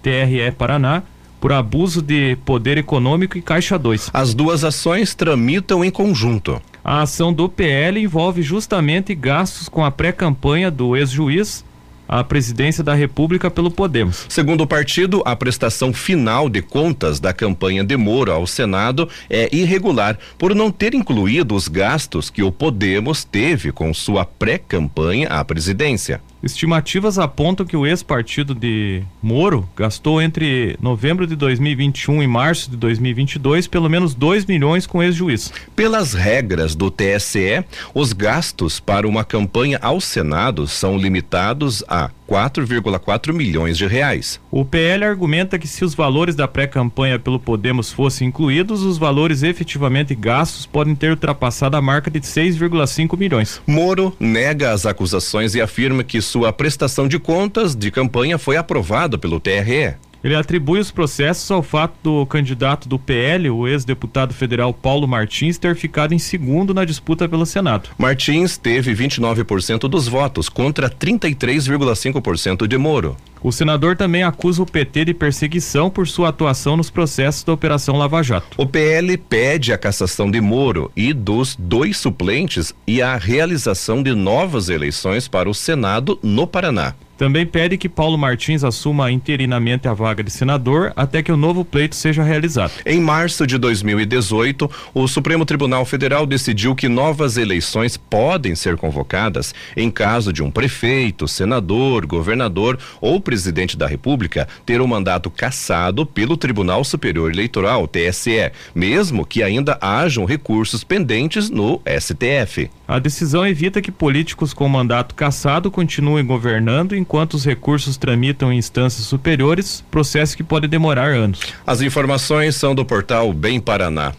TRE 0.00 0.52
Paraná, 0.56 1.02
por 1.40 1.52
abuso 1.52 2.00
de 2.00 2.36
poder 2.44 2.78
econômico 2.78 3.36
e 3.36 3.42
Caixa 3.42 3.76
2. 3.76 4.10
As 4.14 4.34
duas 4.34 4.62
ações 4.62 5.16
tramitam 5.16 5.84
em 5.84 5.90
conjunto. 5.90 6.62
A 6.84 7.02
ação 7.02 7.32
do 7.32 7.48
PL 7.48 8.00
envolve 8.00 8.40
justamente 8.40 9.16
gastos 9.16 9.68
com 9.68 9.84
a 9.84 9.90
pré-campanha 9.90 10.70
do 10.70 10.96
ex-juiz 10.96 11.64
à 12.12 12.22
presidência 12.22 12.84
da 12.84 12.92
República 12.92 13.50
pelo 13.50 13.70
Podemos. 13.70 14.26
Segundo 14.28 14.60
o 14.60 14.66
partido, 14.66 15.22
a 15.24 15.34
prestação 15.34 15.94
final 15.94 16.50
de 16.50 16.60
contas 16.60 17.18
da 17.18 17.32
campanha 17.32 17.82
de 17.82 17.96
Moro 17.96 18.30
ao 18.30 18.46
Senado 18.46 19.08
é 19.30 19.48
irregular 19.50 20.18
por 20.36 20.54
não 20.54 20.70
ter 20.70 20.92
incluído 20.92 21.54
os 21.54 21.68
gastos 21.68 22.28
que 22.28 22.42
o 22.42 22.52
Podemos 22.52 23.24
teve 23.24 23.72
com 23.72 23.94
sua 23.94 24.26
pré-campanha 24.26 25.28
à 25.28 25.42
presidência. 25.42 26.20
Estimativas 26.42 27.18
apontam 27.18 27.64
que 27.64 27.76
o 27.76 27.86
ex-partido 27.86 28.52
de 28.52 29.02
Moro 29.22 29.68
gastou 29.76 30.20
entre 30.20 30.76
novembro 30.82 31.24
de 31.24 31.36
2021 31.36 32.20
e 32.20 32.26
março 32.26 32.68
de 32.68 32.76
2022 32.76 33.68
pelo 33.68 33.88
menos 33.88 34.12
2 34.12 34.46
milhões 34.46 34.84
com 34.84 35.00
ex-juiz. 35.00 35.52
Pelas 35.76 36.14
regras 36.14 36.74
do 36.74 36.90
TSE, 36.90 37.64
os 37.94 38.12
gastos 38.12 38.80
para 38.80 39.06
uma 39.06 39.24
campanha 39.24 39.78
ao 39.80 40.00
Senado 40.00 40.66
são 40.66 40.98
limitados 40.98 41.84
a 41.86 42.10
4,4 42.32 43.30
milhões 43.30 43.76
de 43.76 43.86
reais. 43.86 44.40
O 44.50 44.64
PL 44.64 45.04
argumenta 45.04 45.58
que 45.58 45.68
se 45.68 45.84
os 45.84 45.94
valores 45.94 46.34
da 46.34 46.48
pré-campanha 46.48 47.18
pelo 47.18 47.38
Podemos 47.38 47.92
fossem 47.92 48.28
incluídos, 48.28 48.82
os 48.82 48.96
valores 48.96 49.42
efetivamente 49.42 50.14
gastos 50.14 50.64
podem 50.64 50.94
ter 50.94 51.10
ultrapassado 51.10 51.76
a 51.76 51.82
marca 51.82 52.10
de 52.10 52.20
6,5 52.20 53.18
milhões. 53.18 53.60
Moro 53.66 54.16
nega 54.18 54.72
as 54.72 54.86
acusações 54.86 55.54
e 55.54 55.60
afirma 55.60 56.02
que 56.02 56.22
sua 56.22 56.50
prestação 56.54 57.06
de 57.06 57.18
contas 57.18 57.76
de 57.76 57.90
campanha 57.90 58.38
foi 58.38 58.56
aprovada 58.56 59.18
pelo 59.18 59.38
TRE. 59.38 59.94
Ele 60.22 60.34
atribui 60.34 60.78
os 60.78 60.90
processos 60.90 61.50
ao 61.50 61.62
fato 61.62 61.94
do 62.02 62.26
candidato 62.26 62.88
do 62.88 62.98
PL, 62.98 63.50
o 63.50 63.66
ex-deputado 63.66 64.32
federal 64.32 64.72
Paulo 64.72 65.08
Martins, 65.08 65.58
ter 65.58 65.74
ficado 65.74 66.14
em 66.14 66.18
segundo 66.18 66.72
na 66.72 66.84
disputa 66.84 67.28
pelo 67.28 67.44
Senado. 67.44 67.90
Martins 67.98 68.56
teve 68.56 68.94
29% 68.94 69.88
dos 69.88 70.06
votos 70.06 70.48
contra 70.48 70.88
33,5% 70.88 72.66
de 72.66 72.78
Moro. 72.78 73.16
O 73.42 73.50
senador 73.50 73.96
também 73.96 74.22
acusa 74.22 74.62
o 74.62 74.66
PT 74.66 75.06
de 75.06 75.14
perseguição 75.14 75.90
por 75.90 76.06
sua 76.06 76.28
atuação 76.28 76.76
nos 76.76 76.90
processos 76.90 77.42
da 77.42 77.52
Operação 77.52 77.96
Lava 77.96 78.22
Jato. 78.22 78.56
O 78.56 78.64
PL 78.64 79.16
pede 79.16 79.72
a 79.72 79.78
cassação 79.78 80.30
de 80.30 80.40
Moro 80.40 80.92
e 80.94 81.12
dos 81.12 81.56
dois 81.56 81.96
suplentes 81.96 82.72
e 82.86 83.02
a 83.02 83.16
realização 83.16 84.00
de 84.00 84.14
novas 84.14 84.68
eleições 84.68 85.26
para 85.26 85.50
o 85.50 85.54
Senado 85.54 86.20
no 86.22 86.46
Paraná. 86.46 86.94
Também 87.22 87.46
pede 87.46 87.78
que 87.78 87.88
Paulo 87.88 88.18
Martins 88.18 88.64
assuma 88.64 89.08
interinamente 89.08 89.86
a 89.86 89.94
vaga 89.94 90.24
de 90.24 90.30
senador 90.32 90.92
até 90.96 91.22
que 91.22 91.30
o 91.30 91.36
novo 91.36 91.64
pleito 91.64 91.94
seja 91.94 92.20
realizado. 92.20 92.72
Em 92.84 93.00
março 93.00 93.46
de 93.46 93.58
2018, 93.58 94.68
o 94.92 95.06
Supremo 95.06 95.46
Tribunal 95.46 95.84
Federal 95.84 96.26
decidiu 96.26 96.74
que 96.74 96.88
novas 96.88 97.36
eleições 97.36 97.96
podem 97.96 98.56
ser 98.56 98.76
convocadas 98.76 99.54
em 99.76 99.88
caso 99.88 100.32
de 100.32 100.42
um 100.42 100.50
prefeito, 100.50 101.28
senador, 101.28 102.06
governador 102.06 102.76
ou 103.00 103.20
presidente 103.20 103.76
da 103.76 103.86
República 103.86 104.48
ter 104.66 104.80
o 104.80 104.84
um 104.84 104.88
mandato 104.88 105.30
cassado 105.30 106.04
pelo 106.04 106.36
Tribunal 106.36 106.82
Superior 106.82 107.30
Eleitoral, 107.30 107.86
TSE, 107.86 108.50
mesmo 108.74 109.24
que 109.24 109.44
ainda 109.44 109.78
hajam 109.80 110.24
recursos 110.24 110.82
pendentes 110.82 111.48
no 111.48 111.80
STF. 111.86 112.68
A 112.88 112.98
decisão 112.98 113.46
evita 113.46 113.80
que 113.80 113.92
políticos 113.92 114.52
com 114.52 114.68
mandato 114.68 115.14
cassado 115.14 115.70
continuem 115.70 116.26
governando 116.26 116.96
enquanto 117.12 117.34
os 117.34 117.44
recursos 117.44 117.98
tramitam 117.98 118.50
em 118.50 118.56
instâncias 118.56 119.06
superiores, 119.06 119.84
processo 119.90 120.34
que 120.34 120.42
pode 120.42 120.66
demorar 120.66 121.10
anos. 121.10 121.40
As 121.66 121.82
informações 121.82 122.56
são 122.56 122.74
do 122.74 122.86
portal 122.86 123.34
Bem 123.34 123.60
Paraná. 123.60 124.10